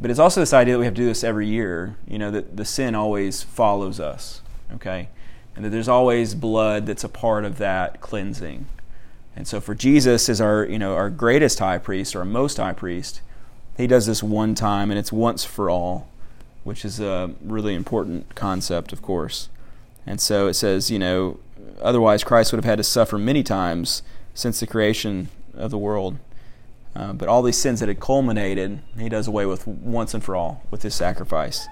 But 0.00 0.10
it's 0.10 0.20
also 0.20 0.40
this 0.40 0.54
idea 0.54 0.74
that 0.74 0.78
we 0.78 0.86
have 0.86 0.94
to 0.94 1.02
do 1.02 1.06
this 1.06 1.22
every 1.22 1.46
year, 1.46 1.96
you 2.08 2.18
know, 2.18 2.30
that 2.30 2.56
the 2.56 2.64
sin 2.64 2.94
always 2.94 3.42
follows 3.42 4.00
us, 4.00 4.40
okay? 4.72 5.08
And 5.54 5.64
that 5.64 5.70
there's 5.70 5.88
always 5.88 6.34
blood 6.34 6.86
that's 6.86 7.04
a 7.04 7.08
part 7.08 7.44
of 7.44 7.58
that 7.58 8.00
cleansing. 8.00 8.66
And 9.36 9.46
so 9.46 9.60
for 9.60 9.74
Jesus 9.74 10.28
as 10.28 10.40
our, 10.40 10.64
you 10.64 10.78
know, 10.78 10.94
our 10.94 11.10
greatest 11.10 11.58
high 11.58 11.78
priest 11.78 12.16
or 12.16 12.20
our 12.20 12.24
most 12.24 12.56
high 12.56 12.72
priest, 12.72 13.20
he 13.76 13.86
does 13.86 14.06
this 14.06 14.22
one 14.22 14.54
time 14.54 14.90
and 14.90 14.98
it's 14.98 15.12
once 15.12 15.44
for 15.44 15.68
all, 15.68 16.08
which 16.64 16.84
is 16.84 16.98
a 16.98 17.34
really 17.42 17.74
important 17.74 18.34
concept, 18.34 18.94
of 18.94 19.02
course. 19.02 19.50
And 20.06 20.18
so 20.18 20.46
it 20.46 20.54
says, 20.54 20.90
you 20.90 20.98
know, 20.98 21.38
otherwise 21.80 22.24
Christ 22.24 22.52
would 22.52 22.58
have 22.58 22.64
had 22.64 22.78
to 22.78 22.84
suffer 22.84 23.18
many 23.18 23.42
times 23.42 24.02
since 24.32 24.60
the 24.60 24.66
creation 24.66 25.28
of 25.54 25.70
the 25.70 25.78
world. 25.78 26.18
Uh, 26.94 27.12
but 27.12 27.28
all 27.28 27.42
these 27.42 27.56
sins 27.56 27.80
that 27.80 27.88
had 27.88 28.00
culminated, 28.00 28.80
he 28.98 29.08
does 29.08 29.28
away 29.28 29.46
with 29.46 29.66
once 29.66 30.12
and 30.12 30.24
for 30.24 30.34
all 30.34 30.64
with 30.70 30.82
his 30.82 30.94
sacrifice. 30.94 31.68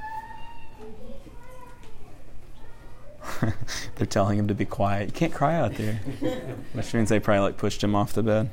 They're 3.97 4.07
telling 4.07 4.39
him 4.39 4.49
to 4.49 4.55
be 4.55 4.65
quiet. 4.65 5.07
You 5.07 5.13
can't 5.13 5.35
cry 5.35 5.57
out 5.57 5.75
there. 5.75 5.95
Which 6.73 6.95
means 6.95 7.09
they 7.09 7.21
probably 7.21 7.41
like 7.41 7.57
pushed 7.57 7.83
him 7.83 7.95
off 7.95 8.13
the 8.13 8.23
bed. 8.23 8.51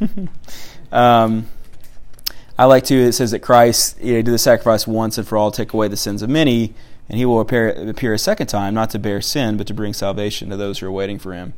um, 0.92 1.48
I 2.58 2.64
like 2.66 2.84
to. 2.84 2.94
It 2.94 3.12
says 3.12 3.30
that 3.32 3.40
Christ 3.40 4.00
you 4.00 4.14
know, 4.14 4.22
did 4.22 4.32
the 4.32 4.38
sacrifice 4.38 4.86
once 4.86 5.18
and 5.18 5.26
for 5.26 5.36
all, 5.36 5.50
take 5.50 5.72
away 5.72 5.88
the 5.88 5.96
sins 5.96 6.22
of 6.22 6.30
many, 6.30 6.74
and 7.08 7.18
he 7.18 7.24
will 7.24 7.40
appear, 7.40 7.70
appear 7.88 8.14
a 8.14 8.18
second 8.18 8.46
time, 8.46 8.74
not 8.74 8.90
to 8.90 8.98
bear 8.98 9.20
sin, 9.20 9.56
but 9.56 9.66
to 9.66 9.74
bring 9.74 9.92
salvation 9.92 10.50
to 10.50 10.56
those 10.56 10.78
who 10.78 10.86
are 10.86 10.92
waiting 10.92 11.18
for 11.18 11.32
him. 11.32 11.54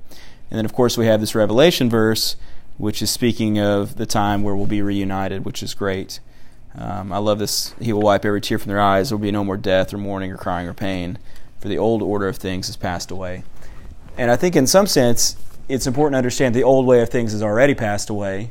And 0.50 0.58
then, 0.58 0.64
of 0.64 0.72
course, 0.72 0.96
we 0.96 1.06
have 1.06 1.20
this 1.20 1.34
Revelation 1.34 1.90
verse, 1.90 2.36
which 2.76 3.02
is 3.02 3.10
speaking 3.10 3.58
of 3.58 3.96
the 3.96 4.06
time 4.06 4.42
where 4.42 4.54
we'll 4.54 4.66
be 4.66 4.82
reunited, 4.82 5.44
which 5.44 5.62
is 5.62 5.74
great. 5.74 6.20
Um, 6.76 7.12
I 7.12 7.18
love 7.18 7.38
this. 7.38 7.74
He 7.80 7.92
will 7.92 8.02
wipe 8.02 8.24
every 8.24 8.40
tear 8.40 8.58
from 8.58 8.70
their 8.70 8.80
eyes. 8.80 9.08
There 9.08 9.16
will 9.16 9.22
be 9.22 9.30
no 9.30 9.44
more 9.44 9.56
death 9.56 9.94
or 9.94 9.98
mourning 9.98 10.32
or 10.32 10.36
crying 10.36 10.66
or 10.66 10.74
pain, 10.74 11.18
for 11.60 11.68
the 11.68 11.78
old 11.78 12.02
order 12.02 12.26
of 12.26 12.36
things 12.36 12.66
has 12.66 12.76
passed 12.76 13.10
away. 13.10 13.44
And 14.18 14.30
I 14.30 14.36
think, 14.36 14.56
in 14.56 14.66
some 14.66 14.86
sense, 14.86 15.36
it's 15.68 15.86
important 15.86 16.14
to 16.14 16.18
understand 16.18 16.54
the 16.54 16.64
old 16.64 16.86
way 16.86 17.00
of 17.00 17.08
things 17.08 17.32
has 17.32 17.42
already 17.42 17.74
passed 17.74 18.10
away. 18.10 18.50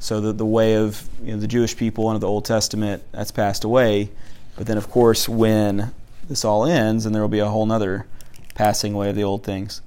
So 0.00 0.20
the 0.20 0.32
the 0.32 0.46
way 0.46 0.76
of 0.76 1.08
you 1.22 1.32
know, 1.32 1.38
the 1.38 1.46
Jewish 1.46 1.76
people 1.76 2.08
under 2.08 2.20
the 2.20 2.28
Old 2.28 2.44
Testament 2.44 3.02
that's 3.12 3.30
passed 3.30 3.64
away. 3.64 4.10
But 4.56 4.66
then, 4.66 4.76
of 4.76 4.90
course, 4.90 5.28
when 5.28 5.92
this 6.28 6.44
all 6.44 6.64
ends, 6.64 7.06
and 7.06 7.14
there 7.14 7.22
will 7.22 7.28
be 7.28 7.38
a 7.38 7.48
whole 7.48 7.66
nother 7.66 8.06
passing 8.54 8.94
away 8.94 9.10
of 9.10 9.16
the 9.16 9.24
old 9.24 9.44
things. 9.44 9.82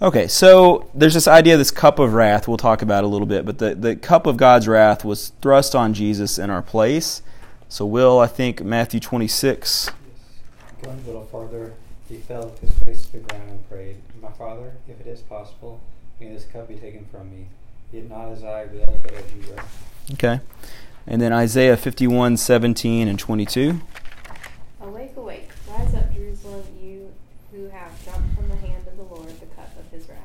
Okay, 0.00 0.28
so 0.28 0.90
there's 0.92 1.14
this 1.14 1.26
idea, 1.26 1.56
this 1.56 1.70
cup 1.70 1.98
of 1.98 2.12
wrath, 2.12 2.46
we'll 2.46 2.58
talk 2.58 2.82
about 2.82 3.02
a 3.02 3.06
little 3.06 3.26
bit, 3.26 3.46
but 3.46 3.56
the, 3.56 3.74
the 3.74 3.96
cup 3.96 4.26
of 4.26 4.36
God's 4.36 4.68
wrath 4.68 5.06
was 5.06 5.32
thrust 5.40 5.74
on 5.74 5.94
Jesus 5.94 6.38
in 6.38 6.50
our 6.50 6.60
place. 6.60 7.22
So, 7.70 7.86
Will, 7.86 8.20
I 8.20 8.26
think 8.26 8.62
Matthew 8.62 9.00
26. 9.00 9.90
Going 10.82 10.98
a 10.98 11.06
little 11.06 11.24
farther, 11.24 11.72
he 12.10 12.18
fell 12.18 12.44
with 12.44 12.60
his 12.60 12.72
face 12.80 13.06
to 13.06 13.12
the 13.12 13.18
ground 13.20 13.48
and 13.48 13.70
prayed, 13.70 13.96
My 14.20 14.30
Father, 14.32 14.74
if 14.86 15.00
it 15.00 15.06
is 15.06 15.22
possible, 15.22 15.80
may 16.20 16.28
this 16.28 16.44
cup 16.44 16.68
be 16.68 16.74
taken 16.74 17.06
from 17.06 17.30
me. 17.30 17.46
Yet 17.90 18.10
not 18.10 18.32
as 18.32 18.44
I 18.44 18.66
will, 18.66 18.98
but 19.02 19.14
as 19.14 19.24
you 19.32 19.50
will. 19.50 19.62
Okay. 20.12 20.40
And 21.06 21.22
then 21.22 21.32
Isaiah 21.32 21.76
51, 21.76 22.36
17, 22.36 23.08
and 23.08 23.18
22. 23.18 23.80
Awake, 24.82 25.16
awake, 25.16 25.48
rise 25.70 25.94
up, 25.94 26.12
Jerusalem, 26.14 26.64
you 26.82 27.12
who 27.56 27.68
have 27.68 27.90
drunk 28.04 28.22
from 28.34 28.48
the 28.48 28.56
hand 28.56 28.86
of 28.86 28.96
the 28.96 29.02
Lord 29.02 29.28
the 29.40 29.46
cup 29.46 29.70
of 29.78 29.90
his 29.90 30.08
wrath. 30.08 30.18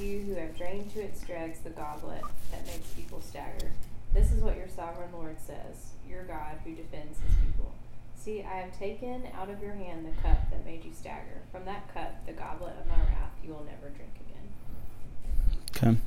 You 0.00 0.20
who 0.20 0.34
have 0.34 0.56
drained 0.56 0.92
to 0.94 1.00
its 1.00 1.22
dregs 1.22 1.60
the 1.60 1.70
goblet 1.70 2.22
that 2.50 2.66
makes 2.66 2.88
people 2.94 3.20
stagger. 3.20 3.70
This 4.12 4.32
is 4.32 4.42
what 4.42 4.56
your 4.56 4.68
sovereign 4.68 5.12
Lord 5.12 5.36
says, 5.38 5.92
your 6.08 6.24
God 6.24 6.58
who 6.64 6.74
defends 6.74 7.18
his 7.20 7.34
people. 7.44 7.72
See, 8.16 8.42
I 8.42 8.56
have 8.56 8.78
taken 8.78 9.28
out 9.34 9.48
of 9.48 9.62
your 9.62 9.74
hand 9.74 10.06
the 10.06 10.22
cup 10.22 10.50
that 10.50 10.64
made 10.64 10.84
you 10.84 10.92
stagger. 10.92 11.42
From 11.52 11.64
that 11.66 11.92
cup, 11.94 12.26
the 12.26 12.32
goblet 12.32 12.74
of 12.80 12.86
my 12.86 12.96
wrath, 12.96 13.32
you 13.44 13.50
will 13.50 13.64
never 13.64 13.88
drink 13.94 14.12
again. 14.26 15.96
Okay. 15.96 16.00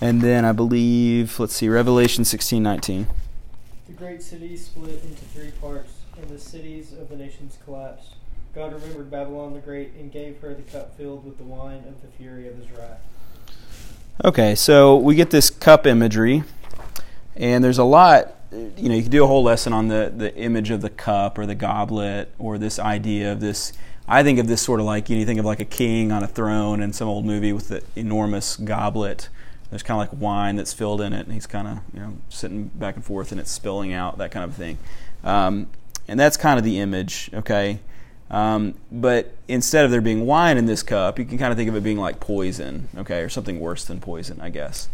And 0.00 0.20
then 0.20 0.44
I 0.44 0.52
believe, 0.52 1.38
let's 1.38 1.54
see, 1.54 1.68
Revelation 1.68 2.24
16 2.24 2.62
19. 2.62 3.06
The 3.86 3.92
great 3.92 4.22
city 4.22 4.56
split 4.56 5.02
into 5.02 5.24
three 5.26 5.52
parts, 5.52 5.92
and 6.16 6.28
the 6.28 6.38
cities 6.38 6.92
of 6.92 7.08
the 7.08 7.16
nations 7.16 7.58
collapsed. 7.64 8.16
God 8.54 8.72
remembered 8.72 9.10
Babylon 9.10 9.54
the 9.54 9.60
Great 9.60 9.92
and 9.94 10.10
gave 10.10 10.40
her 10.40 10.54
the 10.54 10.62
cup 10.62 10.96
filled 10.96 11.24
with 11.24 11.38
the 11.38 11.44
wine 11.44 11.84
of 11.86 12.00
the 12.00 12.08
fury 12.16 12.48
of 12.48 12.56
his 12.56 12.70
wrath. 12.70 13.00
Okay, 14.24 14.54
so 14.54 14.96
we 14.96 15.14
get 15.14 15.28
this 15.28 15.50
cup 15.50 15.86
imagery, 15.86 16.42
and 17.34 17.62
there's 17.62 17.76
a 17.76 17.84
lot. 17.84 18.34
You 18.50 18.88
know, 18.88 18.94
you 18.94 19.02
could 19.02 19.12
do 19.12 19.22
a 19.22 19.26
whole 19.26 19.42
lesson 19.42 19.74
on 19.74 19.88
the, 19.88 20.10
the 20.16 20.34
image 20.36 20.70
of 20.70 20.80
the 20.80 20.88
cup 20.88 21.36
or 21.36 21.44
the 21.44 21.54
goblet 21.54 22.32
or 22.38 22.56
this 22.56 22.78
idea 22.78 23.30
of 23.30 23.40
this. 23.40 23.74
I 24.08 24.22
think 24.22 24.38
of 24.38 24.46
this 24.46 24.62
sort 24.62 24.80
of 24.80 24.86
like 24.86 25.10
you, 25.10 25.16
know, 25.16 25.20
you 25.20 25.26
think 25.26 25.38
of 25.38 25.44
like 25.44 25.60
a 25.60 25.66
king 25.66 26.12
on 26.12 26.22
a 26.22 26.26
throne 26.26 26.80
in 26.80 26.94
some 26.94 27.08
old 27.08 27.26
movie 27.26 27.52
with 27.52 27.68
the 27.68 27.82
enormous 27.94 28.56
goblet. 28.56 29.28
There's 29.68 29.82
kind 29.82 30.00
of 30.00 30.10
like 30.10 30.18
wine 30.18 30.56
that's 30.56 30.72
filled 30.72 31.02
in 31.02 31.12
it, 31.12 31.26
and 31.26 31.34
he's 31.34 31.46
kind 31.46 31.68
of 31.68 31.80
you 31.92 32.00
know 32.00 32.16
sitting 32.30 32.68
back 32.68 32.94
and 32.96 33.04
forth, 33.04 33.32
and 33.32 33.40
it's 33.40 33.50
spilling 33.50 33.92
out 33.92 34.16
that 34.16 34.30
kind 34.30 34.44
of 34.44 34.56
thing. 34.56 34.78
Um, 35.24 35.66
and 36.08 36.18
that's 36.18 36.38
kind 36.38 36.58
of 36.58 36.64
the 36.64 36.78
image, 36.78 37.28
okay. 37.34 37.80
Um, 38.30 38.74
but 38.90 39.34
instead 39.46 39.84
of 39.84 39.90
there 39.90 40.00
being 40.00 40.26
wine 40.26 40.56
in 40.56 40.66
this 40.66 40.82
cup, 40.82 41.18
you 41.18 41.24
can 41.24 41.38
kind 41.38 41.52
of 41.52 41.56
think 41.56 41.68
of 41.68 41.76
it 41.76 41.82
being 41.82 41.98
like 41.98 42.18
poison, 42.18 42.88
okay, 42.96 43.20
or 43.20 43.28
something 43.28 43.60
worse 43.60 43.84
than 43.84 44.00
poison, 44.00 44.40
I 44.40 44.50
guess. 44.50 44.88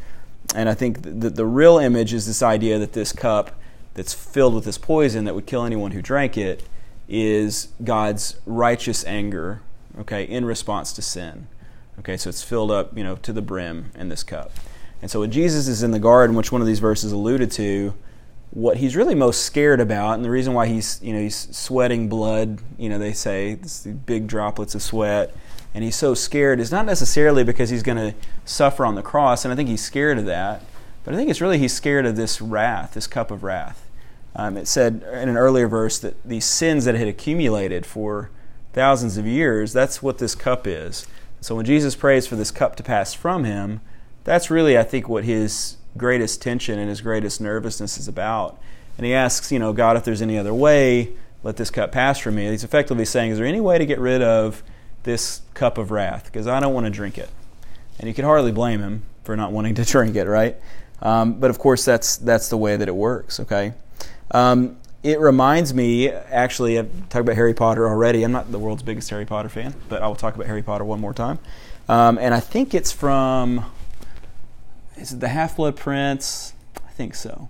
And 0.55 0.69
I 0.69 0.75
think 0.75 1.03
the, 1.03 1.31
the 1.31 1.47
real 1.47 1.79
image 1.79 2.13
is 2.13 2.27
this 2.27 2.43
idea 2.43 2.79
that 2.79 2.93
this 2.93 3.13
cup 3.13 3.59
that's 3.95 4.13
filled 4.13 4.55
with 4.55 4.65
this 4.65 4.79
poison 4.79 5.25
that 5.25 5.35
would 5.35 5.47
kill 5.47 5.65
anyone 5.65 5.93
who 5.93 6.03
drank 6.03 6.37
it 6.37 6.63
is 7.09 7.69
God's 7.83 8.37
righteous 8.47 9.05
anger, 9.07 9.63
okay, 9.99 10.25
in 10.25 10.45
response 10.45 10.93
to 10.95 11.03
sin. 11.03 11.47
Okay, 11.99 12.17
so 12.17 12.29
it's 12.29 12.43
filled 12.43 12.71
up, 12.71 12.97
you 12.97 13.05
know, 13.05 13.17
to 13.17 13.33
the 13.33 13.43
brim 13.43 13.93
in 13.95 14.09
this 14.09 14.23
cup. 14.23 14.51
And 15.01 15.11
so 15.11 15.21
when 15.21 15.31
Jesus 15.31 15.69
is 15.69 15.83
in 15.83 15.91
the 15.91 15.99
garden, 15.99 16.37
which 16.37 16.53
one 16.53 16.61
of 16.61 16.67
these 16.67 16.79
verses 16.79 17.13
alluded 17.13 17.51
to, 17.53 17.93
what 18.53 18.77
he's 18.77 18.95
really 18.95 19.15
most 19.15 19.45
scared 19.45 19.81
about, 19.81 20.15
and 20.15 20.25
the 20.25 20.31
reason 20.31 20.53
why 20.53 20.67
he's 20.67 21.01
you 21.03 21.13
know 21.13 21.21
he's 21.21 21.55
sweating 21.57 22.09
blood, 22.09 22.61
you 22.79 22.89
know 22.89 22.99
they 22.99 23.13
say 23.13 23.53
it's 23.53 23.87
big 23.87 24.27
droplets 24.27 24.75
of 24.75 24.83
sweat, 24.83 25.35
and 25.75 25.83
he's 25.83 25.97
so 25.97 26.13
scared 26.15 26.61
is 26.61 26.71
not 26.71 26.85
necessarily 26.85 27.45
because 27.45 27.71
he's 27.71 27.83
going 27.83 27.97
to 27.97 28.15
suffer 28.45 28.85
on 28.85 28.95
the 28.95 29.03
cross, 29.03 29.45
and 29.45 29.53
I 29.53 29.57
think 29.57 29.71
he's 29.71 29.83
scared 29.83 30.19
of 30.19 30.27
that, 30.27 30.63
but 31.03 31.15
I 31.15 31.17
think 31.17 31.31
it's 31.31 31.41
really 31.41 31.59
he's 31.59 31.73
scared 31.73 32.05
of 32.05 32.15
this 32.15 32.43
wrath, 32.43 32.93
this 32.93 33.07
cup 33.07 33.31
of 33.31 33.43
wrath. 33.43 33.89
Um, 34.37 34.57
it 34.57 34.69
said 34.69 35.03
in 35.13 35.29
an 35.29 35.37
earlier 35.37 35.69
verse 35.69 35.99
that 35.99 36.23
these 36.23 36.45
sins 36.45 36.85
that 36.85 36.95
had 36.95 37.09
accumulated 37.09 37.85
for 37.87 38.31
thousands 38.75 39.17
of 39.17 39.27
years, 39.27 39.73
that's 39.73 40.03
what 40.03 40.19
this 40.19 40.35
cup 40.35 40.67
is. 40.67 41.07
So 41.41 41.55
when 41.55 41.65
Jesus 41.65 41.97
prays 41.97 42.27
for 42.27 42.37
this 42.37 42.51
cup 42.51 42.77
to 42.77 42.83
pass 42.83 43.15
from 43.15 43.45
him, 43.45 43.81
that's 44.25 44.51
really 44.51 44.79
I 44.79 44.85
think 44.85 45.09
what 45.09 45.25
his 45.25 45.77
greatest 45.97 46.43
tension 46.43 46.79
and 46.79 46.89
his 46.89 47.01
greatest 47.01 47.41
nervousness 47.41 47.99
is 47.99 48.09
about. 48.09 48.59
And 48.97 49.07
he 49.07 49.15
asks, 49.15 49.51
you 49.51 49.59
know, 49.59 49.73
God, 49.73 49.97
if 49.97 50.05
there's 50.05 50.23
any 50.23 50.39
other 50.39 50.55
way, 50.55 51.13
let 51.43 51.57
this 51.57 51.71
cup 51.71 51.93
pass 51.93 52.19
from 52.19 52.37
me. 52.37 52.51
He's 52.51 52.65
effectively 52.65 53.05
saying, 53.05 53.33
is 53.33 53.39
there 53.39 53.47
any 53.47 53.61
way 53.61 53.79
to 53.79 53.87
get 53.87 53.99
rid 53.99 54.23
of 54.23 54.63
this 55.03 55.43
cup 55.55 55.79
of 55.79 55.91
wrath? 55.91 56.27
Because 56.27 56.47
I 56.47 56.61
don't 56.61 56.75
want 56.75 56.87
to 56.87 56.91
drink 56.91 57.19
it. 57.19 57.31
And 57.99 58.09
you 58.09 58.15
can 58.15 58.25
hardly 58.25 58.53
blame 58.53 58.81
him 58.81 59.03
for 59.25 59.37
not 59.37 59.53
wanting 59.53 59.75
to 59.77 59.85
drink 59.87 60.17
it, 60.17 60.27
right? 60.27 60.57
Um, 61.01 61.35
but 61.35 61.51
of 61.51 61.59
course, 61.59 61.85
that's 61.85 62.17
that's 62.17 62.49
the 62.49 62.57
way 62.57 62.77
that 62.77 62.87
it 62.87 62.95
works. 62.95 63.41
Okay. 63.41 63.73
Um, 64.31 64.77
it 65.03 65.19
reminds 65.19 65.75
me, 65.75 66.09
actually, 66.11 66.79
I've 66.79 67.09
talked 67.09 67.23
about 67.23 67.35
Harry 67.35 67.55
Potter 67.55 67.89
already. 67.89 68.23
I'm 68.23 68.31
not 68.31 68.53
the 68.53 68.59
world's 68.59 68.85
biggest 68.85 69.11
Harry 69.11 69.27
Potter 69.27 69.49
fan, 69.49 69.75
but 69.89 70.01
I 70.01 70.07
will 70.07 70.15
talk 70.15 70.37
about 70.37 70.47
Harry 70.47 70.63
Potter 70.63 70.85
one 70.85 71.01
more 71.01 71.13
time. 71.13 71.41
Um, 71.89 72.19
and 72.19 72.33
I 72.33 72.39
think 72.39 72.73
it's 72.73 72.93
from 72.93 73.65
is 75.03 75.13
it 75.13 75.21
the 75.21 75.29
Half 75.29 75.57
Blood 75.57 75.77
Prince? 75.77 76.55
I 76.87 76.91
think 76.93 77.15
so. 77.15 77.49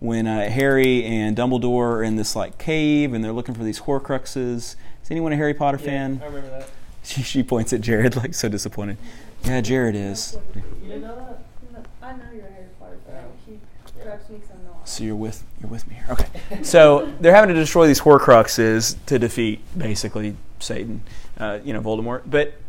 When 0.00 0.26
uh, 0.26 0.50
Harry 0.50 1.04
and 1.04 1.36
Dumbledore 1.36 1.96
are 1.98 2.02
in 2.02 2.16
this 2.16 2.34
like 2.36 2.58
cave 2.58 3.14
and 3.14 3.24
they're 3.24 3.32
looking 3.32 3.54
for 3.54 3.64
these 3.64 3.80
Horcruxes. 3.80 4.74
Is 5.04 5.10
anyone 5.10 5.32
a 5.32 5.36
Harry 5.36 5.54
Potter 5.54 5.78
Yeah, 5.80 5.86
fan? 5.86 6.20
I 6.22 6.26
remember 6.26 6.50
that. 6.50 6.68
She, 7.04 7.22
she 7.22 7.42
points 7.42 7.72
at 7.72 7.80
Jared 7.80 8.16
like 8.16 8.34
so 8.34 8.50
disappointed. 8.50 8.98
Yeah, 9.44 9.62
Jared 9.62 9.94
is. 9.94 10.36
You 10.54 10.88
didn't 10.88 11.02
know 11.02 11.16
that? 11.16 11.86
I 12.02 12.12
know 12.12 12.24
you're 12.34 12.44
a 12.44 12.50
Harry 12.50 12.66
Potter 12.78 12.98
fan. 13.06 13.24
He 13.46 13.58
corrects 14.02 14.28
me 14.28 14.36
because 14.38 14.56
not. 14.66 14.86
So 14.86 15.04
you're 15.04 15.16
with 15.16 15.42
you're 15.60 15.70
with 15.70 15.88
me 15.88 15.94
here. 15.94 16.06
Okay. 16.10 16.26
So 16.64 17.10
they're 17.20 17.34
having 17.34 17.48
to 17.48 17.58
destroy 17.58 17.86
these 17.86 18.00
Horcruxes 18.00 18.96
to 19.06 19.18
defeat 19.18 19.60
basically 19.78 20.36
Satan, 20.58 21.00
uh, 21.38 21.60
you 21.64 21.72
know, 21.72 21.80
Voldemort. 21.80 22.22
But 22.26 22.48
it, 22.48 22.60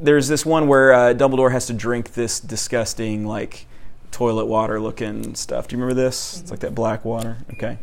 there's 0.00 0.28
this 0.28 0.46
one 0.46 0.66
where 0.68 0.92
uh, 0.92 1.14
Dumbledore 1.14 1.52
has 1.52 1.66
to 1.66 1.72
drink 1.72 2.14
this 2.14 2.40
disgusting 2.40 3.26
like 3.26 3.66
toilet 4.10 4.46
water 4.46 4.80
looking 4.80 5.34
stuff. 5.34 5.68
Do 5.68 5.76
you 5.76 5.82
remember 5.82 6.00
this? 6.00 6.40
It's 6.40 6.50
like 6.50 6.60
that 6.60 6.74
black 6.74 7.04
water. 7.04 7.38
Okay. 7.52 7.78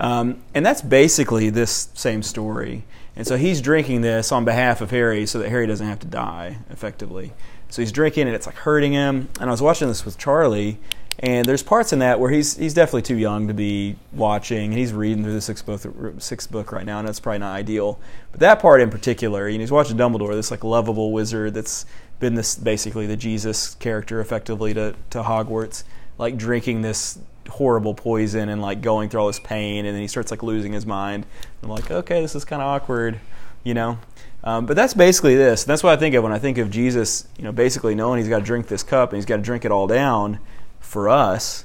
Um, 0.00 0.42
and 0.54 0.64
that's 0.64 0.82
basically 0.82 1.50
this 1.50 1.88
same 1.94 2.22
story. 2.22 2.84
And 3.14 3.26
so 3.26 3.36
he's 3.36 3.60
drinking 3.60 4.00
this 4.00 4.32
on 4.32 4.44
behalf 4.44 4.80
of 4.80 4.90
Harry 4.90 5.26
so 5.26 5.38
that 5.38 5.48
Harry 5.48 5.66
doesn't 5.66 5.86
have 5.86 6.00
to 6.00 6.06
die, 6.06 6.58
effectively. 6.70 7.32
So 7.68 7.82
he's 7.82 7.92
drinking 7.92 8.26
and 8.26 8.34
it's 8.34 8.46
like 8.46 8.56
hurting 8.56 8.92
him. 8.92 9.28
And 9.40 9.48
I 9.48 9.52
was 9.52 9.62
watching 9.62 9.88
this 9.88 10.04
with 10.04 10.18
Charlie, 10.18 10.78
and 11.18 11.44
there's 11.46 11.62
parts 11.62 11.92
in 11.92 11.98
that 11.98 12.18
where 12.18 12.30
he's 12.30 12.56
he's 12.56 12.74
definitely 12.74 13.02
too 13.02 13.16
young 13.16 13.48
to 13.48 13.54
be 13.54 13.96
watching, 14.12 14.70
and 14.70 14.78
he's 14.78 14.92
reading 14.92 15.22
through 15.22 15.34
the 15.34 15.40
sixth 15.40 15.66
book 15.66 15.82
sixth 16.18 16.50
book 16.50 16.72
right 16.72 16.86
now, 16.86 16.98
and 16.98 17.08
that's 17.08 17.20
probably 17.20 17.38
not 17.38 17.54
ideal. 17.54 18.00
But 18.30 18.40
that 18.40 18.60
part 18.60 18.80
in 18.80 18.90
particular, 18.90 19.48
you 19.48 19.58
know, 19.58 19.62
he's 19.62 19.72
watching 19.72 19.96
Dumbledore, 19.96 20.32
this 20.32 20.50
like 20.50 20.64
lovable 20.64 21.12
wizard 21.12 21.54
that's 21.54 21.84
been 22.18 22.34
this 22.34 22.54
basically 22.54 23.06
the 23.06 23.16
Jesus 23.16 23.74
character 23.74 24.20
effectively 24.20 24.72
to 24.74 24.94
to 25.10 25.22
Hogwarts, 25.22 25.84
like 26.18 26.36
drinking 26.36 26.82
this 26.82 27.18
horrible 27.48 27.92
poison 27.92 28.48
and 28.48 28.62
like 28.62 28.80
going 28.80 29.08
through 29.10 29.20
all 29.20 29.26
this 29.26 29.40
pain, 29.40 29.84
and 29.84 29.94
then 29.94 30.00
he 30.00 30.08
starts 30.08 30.30
like 30.30 30.42
losing 30.42 30.72
his 30.72 30.86
mind. 30.86 31.26
I'm 31.62 31.68
like, 31.68 31.90
okay, 31.90 32.22
this 32.22 32.34
is 32.34 32.44
kind 32.44 32.62
of 32.62 32.68
awkward, 32.68 33.20
you 33.64 33.74
know. 33.74 33.98
Um, 34.44 34.66
but 34.66 34.74
that's 34.74 34.94
basically 34.94 35.36
this. 35.36 35.62
That's 35.62 35.84
what 35.84 35.92
I 35.92 35.96
think 35.96 36.16
of 36.16 36.24
when 36.24 36.32
I 36.32 36.38
think 36.40 36.58
of 36.58 36.68
Jesus, 36.68 37.28
you 37.36 37.44
know, 37.44 37.52
basically 37.52 37.94
knowing 37.94 38.18
he's 38.18 38.28
got 38.28 38.40
to 38.40 38.44
drink 38.44 38.66
this 38.66 38.82
cup 38.82 39.10
and 39.10 39.16
he's 39.18 39.26
got 39.26 39.36
to 39.36 39.42
drink 39.42 39.64
it 39.64 39.70
all 39.70 39.86
down 39.86 40.40
for 40.82 41.08
us. 41.08 41.64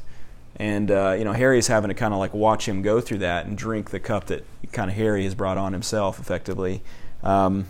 And, 0.56 0.90
uh, 0.90 1.16
you 1.18 1.24
know, 1.24 1.34
Harry's 1.34 1.68
having 1.68 1.90
to 1.90 1.94
kind 1.94 2.14
of 2.14 2.20
like 2.20 2.34
watch 2.34 2.68
him 2.68 2.82
go 2.82 3.02
through 3.02 3.20
that 3.20 3.46
and 3.46 3.58
drink 3.58 3.92
the 3.92 4.00
cup 4.00 4.26
that 4.28 4.46
kind 4.72 4.90
of 4.90 4.98
Harry 4.98 5.24
has 5.24 5.36
brought 5.36 5.58
on 5.58 5.74
himself, 5.74 6.20
effectively. 6.20 6.82
Um, 7.22 7.68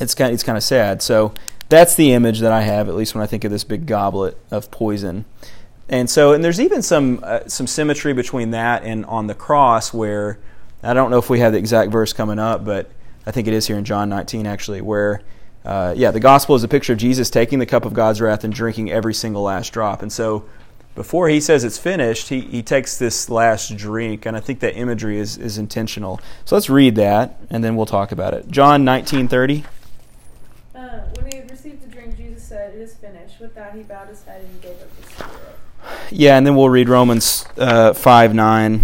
it's 0.00 0.14
kind 0.14 0.30
of, 0.30 0.34
it's 0.34 0.42
kind 0.42 0.56
of 0.56 0.64
sad. 0.64 1.02
So 1.02 1.34
that's 1.68 1.94
the 1.94 2.12
image 2.12 2.40
that 2.40 2.52
I 2.52 2.62
have, 2.62 2.88
at 2.88 2.94
least 2.94 3.14
when 3.14 3.22
I 3.22 3.26
think 3.26 3.44
of 3.44 3.50
this 3.50 3.64
big 3.64 3.86
goblet 3.86 4.38
of 4.50 4.70
poison. 4.70 5.24
And 5.88 6.08
so, 6.08 6.32
and 6.32 6.42
there's 6.44 6.60
even 6.60 6.82
some 6.82 7.20
uh, 7.22 7.40
some 7.48 7.66
symmetry 7.66 8.12
between 8.12 8.52
that 8.52 8.84
and 8.84 9.04
on 9.06 9.26
the 9.26 9.34
cross, 9.34 9.92
where 9.92 10.38
I 10.84 10.94
don't 10.94 11.10
know 11.10 11.18
if 11.18 11.28
we 11.28 11.40
have 11.40 11.52
the 11.52 11.58
exact 11.58 11.90
verse 11.90 12.12
coming 12.12 12.38
up, 12.38 12.64
but 12.64 12.90
I 13.26 13.32
think 13.32 13.48
it 13.48 13.54
is 13.54 13.66
here 13.66 13.76
in 13.76 13.84
John 13.84 14.08
19 14.08 14.46
actually, 14.46 14.80
where 14.80 15.20
uh, 15.64 15.94
yeah, 15.96 16.10
the 16.10 16.20
gospel 16.20 16.54
is 16.54 16.64
a 16.64 16.68
picture 16.68 16.92
of 16.92 16.98
Jesus 16.98 17.30
taking 17.30 17.58
the 17.58 17.66
cup 17.66 17.84
of 17.84 17.92
God's 17.92 18.20
wrath 18.20 18.44
and 18.44 18.52
drinking 18.52 18.90
every 18.90 19.14
single 19.14 19.42
last 19.42 19.72
drop. 19.72 20.02
And 20.02 20.12
so, 20.12 20.44
before 20.94 21.28
he 21.28 21.40
says 21.40 21.64
it's 21.64 21.78
finished, 21.78 22.28
he, 22.28 22.40
he 22.40 22.62
takes 22.62 22.98
this 22.98 23.30
last 23.30 23.76
drink, 23.76 24.26
and 24.26 24.36
I 24.36 24.40
think 24.40 24.60
that 24.60 24.76
imagery 24.76 25.18
is, 25.18 25.38
is 25.38 25.56
intentional. 25.56 26.20
So 26.44 26.56
let's 26.56 26.68
read 26.68 26.96
that, 26.96 27.40
and 27.48 27.62
then 27.62 27.76
we'll 27.76 27.86
talk 27.86 28.12
about 28.12 28.34
it. 28.34 28.50
John 28.50 28.84
19:30. 28.84 29.64
Uh, 30.74 31.00
when 31.14 31.30
he 31.30 31.38
had 31.38 31.50
received 31.50 31.82
the 31.82 31.88
drink, 31.88 32.16
Jesus 32.16 32.42
said, 32.42 32.74
It 32.74 32.80
is 32.80 32.94
finished. 32.94 33.40
With 33.40 33.54
that, 33.54 33.74
he 33.74 33.82
bowed 33.82 34.08
his 34.08 34.24
head 34.24 34.42
and 34.44 34.60
gave 34.60 34.72
up 34.72 34.96
his 34.96 35.06
spirit. 35.06 35.58
Yeah, 36.10 36.36
and 36.36 36.46
then 36.46 36.56
we'll 36.56 36.68
read 36.68 36.88
Romans 36.88 37.46
uh, 37.56 37.92
5 37.92 38.34
9. 38.34 38.80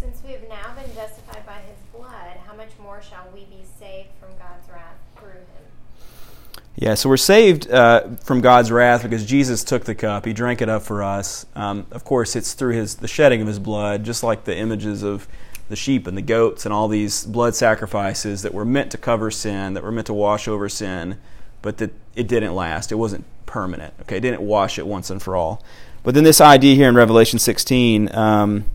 Since 0.00 0.22
we 0.26 0.32
have 0.32 0.48
now 0.48 0.74
been 0.74 0.92
justified 0.94 1.46
by 1.46 1.60
his 1.60 1.78
blood, 1.94 2.36
how 2.46 2.54
much 2.54 2.70
more 2.82 3.00
shall 3.00 3.28
we 3.32 3.44
be 3.44 3.62
saved 3.78 4.08
from 4.20 4.30
God's 4.38 4.68
wrath 4.70 4.96
through 5.16 5.30
him? 5.30 6.64
Yeah, 6.80 6.94
so 6.94 7.08
we're 7.08 7.16
saved 7.16 7.68
uh, 7.68 8.08
from 8.22 8.40
God's 8.40 8.70
wrath 8.70 9.02
because 9.02 9.26
Jesus 9.26 9.64
took 9.64 9.84
the 9.84 9.96
cup. 9.96 10.24
He 10.24 10.32
drank 10.32 10.62
it 10.62 10.68
up 10.68 10.82
for 10.82 11.02
us. 11.02 11.44
Um, 11.56 11.88
of 11.90 12.04
course, 12.04 12.36
it's 12.36 12.54
through 12.54 12.74
his 12.74 12.94
the 12.94 13.08
shedding 13.08 13.40
of 13.40 13.48
his 13.48 13.58
blood, 13.58 14.04
just 14.04 14.22
like 14.22 14.44
the 14.44 14.56
images 14.56 15.02
of 15.02 15.26
the 15.68 15.74
sheep 15.74 16.06
and 16.06 16.16
the 16.16 16.22
goats 16.22 16.64
and 16.64 16.72
all 16.72 16.86
these 16.86 17.24
blood 17.24 17.56
sacrifices 17.56 18.42
that 18.42 18.54
were 18.54 18.64
meant 18.64 18.92
to 18.92 18.96
cover 18.96 19.28
sin, 19.28 19.74
that 19.74 19.82
were 19.82 19.90
meant 19.90 20.06
to 20.06 20.14
wash 20.14 20.46
over 20.46 20.68
sin, 20.68 21.18
but 21.62 21.78
that 21.78 21.90
it 22.14 22.28
didn't 22.28 22.54
last. 22.54 22.92
It 22.92 22.94
wasn't 22.94 23.24
permanent. 23.44 23.92
Okay, 24.02 24.18
it 24.18 24.20
didn't 24.20 24.42
wash 24.42 24.78
it 24.78 24.86
once 24.86 25.10
and 25.10 25.20
for 25.20 25.34
all. 25.34 25.64
But 26.04 26.14
then 26.14 26.22
this 26.22 26.40
idea 26.40 26.76
here 26.76 26.88
in 26.88 26.94
Revelation 26.94 27.40
16 27.40 28.14
um, 28.14 28.66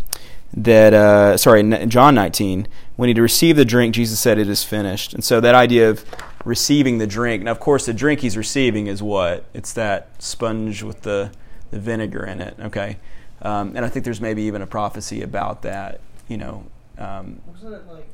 that, 0.53 0.93
uh, 0.93 1.37
sorry, 1.37 1.63
John 1.87 2.15
19, 2.15 2.67
when 2.97 3.07
he 3.07 3.19
received 3.19 3.57
the 3.57 3.63
drink, 3.63 3.95
Jesus 3.95 4.19
said, 4.19 4.37
It 4.37 4.49
is 4.49 4.65
finished. 4.65 5.13
And 5.13 5.23
so 5.23 5.39
that 5.39 5.55
idea 5.55 5.89
of 5.89 6.05
receiving 6.45 6.97
the 6.97 7.08
drink. 7.08 7.43
Now, 7.43 7.51
of 7.51 7.60
course, 7.60 7.86
the 7.86 7.93
drink 7.93 8.21
he's 8.21 8.38
receiving 8.38 8.88
is 8.88 9.01
what? 9.01 9.45
It's 9.53 9.73
that 9.73 10.21
sponge 10.21 10.84
with 10.84 11.01
the, 11.01 11.32
the 11.71 11.79
vinegar 11.79 12.25
in 12.25 12.41
it, 12.41 12.56
okay? 12.60 12.97
Um, 13.41 13.73
and 13.75 13.86
I 13.86 13.89
think 13.89 14.06
there's 14.06 14.21
maybe 14.21 14.43
even 14.43 14.62
a 14.62 14.67
prophecy 14.67 15.21
about 15.21 15.62
that, 15.63 15.99
you 16.27 16.38
know. 16.38 16.65
Um, 16.97 17.41
Wasn't 17.47 17.73
it 17.73 17.88
like 17.88 18.08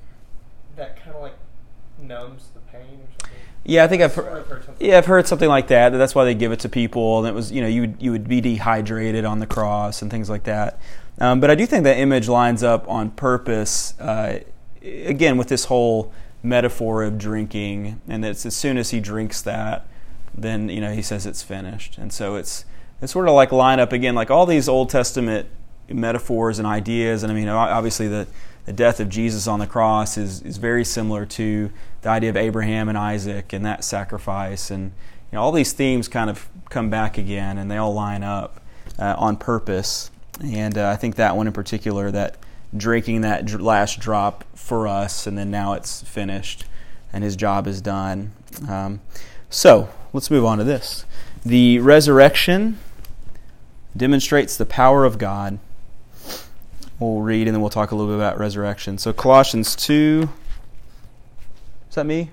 that 0.76 1.04
kind 1.04 1.16
of 1.16 1.22
like 1.22 1.36
numbs 2.02 2.50
the 2.54 2.60
pain 2.72 2.82
or 2.82 3.08
something? 3.22 3.38
yeah, 3.66 3.84
I 3.84 3.88
think 3.88 4.02
I've 4.02 4.18
I've 4.18 4.48
heard, 4.48 4.66
yeah, 4.80 4.98
I've 4.98 5.06
heard 5.06 5.28
something 5.28 5.50
like 5.50 5.68
that. 5.68 5.90
that 5.90 5.98
That's 5.98 6.16
why 6.16 6.24
they 6.24 6.34
give 6.34 6.52
it 6.52 6.60
to 6.62 6.70
people, 6.70 7.20
and 7.20 7.28
it 7.28 7.34
was, 7.34 7.52
you 7.52 7.62
know, 7.62 7.68
you 7.68 7.82
would, 7.82 7.98
you 8.00 8.12
would 8.12 8.28
be 8.28 8.42
dehydrated 8.42 9.26
on 9.26 9.40
the 9.40 9.48
cross 9.48 10.02
and 10.02 10.10
things 10.10 10.30
like 10.30 10.44
that. 10.44 10.80
Um, 11.20 11.40
but 11.40 11.52
I 11.52 11.56
do 11.56 11.66
think 11.66 11.84
that 11.84 11.98
image 11.98 12.30
lines 12.30 12.64
up 12.64 12.90
on 12.90 13.12
purpose, 13.12 14.00
uh, 14.00 14.40
again, 14.82 15.38
with 15.38 15.50
this 15.50 15.66
whole 15.66 16.14
metaphor 16.42 17.04
of 17.04 17.18
drinking, 17.18 18.02
and 18.08 18.24
it's 18.24 18.46
as 18.46 18.56
soon 18.56 18.78
as 18.78 18.92
he 18.92 19.00
drinks 19.00 19.42
that, 19.42 19.88
then 20.34 20.70
you 20.70 20.82
know 20.82 20.94
he 20.94 21.02
says 21.02 21.26
it's 21.26 21.44
finished, 21.44 21.98
and 21.98 22.14
so 22.14 22.36
it's 22.36 22.66
it's 23.02 23.14
sort 23.14 23.28
of 23.28 23.34
like 23.34 23.52
line 23.52 23.80
up 23.80 23.94
again, 23.94 24.16
like 24.16 24.32
all 24.32 24.46
these 24.46 24.70
Old 24.70 24.90
Testament 24.90 25.48
metaphors 25.90 26.60
and 26.60 26.68
ideas, 26.68 27.24
and 27.24 27.32
I 27.32 27.36
mean, 27.36 27.48
obviously 27.48 28.08
the 28.08 28.28
the 28.66 28.74
death 28.74 29.00
of 29.00 29.10
Jesus 29.10 29.48
on 29.48 29.60
the 29.60 29.68
cross 29.68 30.18
is 30.18 30.42
is 30.44 30.58
very 30.58 30.86
similar 30.86 31.26
to 31.26 31.72
the 32.02 32.10
idea 32.10 32.30
of 32.30 32.38
Abraham 32.38 32.88
and 32.88 32.98
Isaac 32.98 33.54
and 33.54 33.66
that 33.66 33.84
sacrifice, 33.84 34.72
and 34.72 34.92
you 35.32 35.36
know 35.36 35.42
all 35.42 35.52
these 35.52 35.74
themes 35.74 36.08
kind 36.08 36.30
of 36.30 36.48
come 36.70 36.90
back 36.90 37.18
again, 37.18 37.58
and 37.58 37.70
they 37.70 37.78
all 37.78 37.94
line 37.94 38.24
up 38.24 38.62
uh, 38.98 39.16
on 39.18 39.38
purpose, 39.38 40.12
and 40.42 40.78
uh, 40.78 40.90
I 40.90 40.96
think 40.96 41.16
that 41.16 41.36
one 41.36 41.48
in 41.48 41.54
particular 41.54 42.12
that 42.12 42.38
drinking 42.76 43.22
that 43.22 43.46
dr- 43.46 43.62
last 43.62 44.00
drop 44.00 44.44
for 44.56 44.88
us, 44.88 45.26
and 45.26 45.38
then 45.38 45.50
now 45.50 45.74
it's 45.74 46.02
finished, 46.04 46.66
and 47.12 47.24
his 47.24 47.36
job 47.36 47.68
is 47.68 47.82
done. 47.82 48.32
Um, 48.68 49.02
so 49.50 49.90
let's 50.14 50.30
move 50.30 50.46
on 50.46 50.58
to 50.60 50.64
this. 50.64 51.06
The 51.46 51.80
resurrection 51.80 52.78
demonstrates 53.96 54.58
the 54.58 54.66
power 54.66 55.06
of 55.06 55.18
God. 55.18 55.60
We'll 57.00 57.22
read 57.22 57.48
and 57.48 57.56
then 57.56 57.62
we'll 57.62 57.70
talk 57.70 57.92
a 57.92 57.96
little 57.96 58.12
bit 58.12 58.18
about 58.18 58.38
resurrection. 58.38 58.98
So 58.98 59.14
Colossians 59.14 59.76
two. 59.76 60.30
Is 61.90 61.96
that 61.96 62.06
me? 62.06 62.30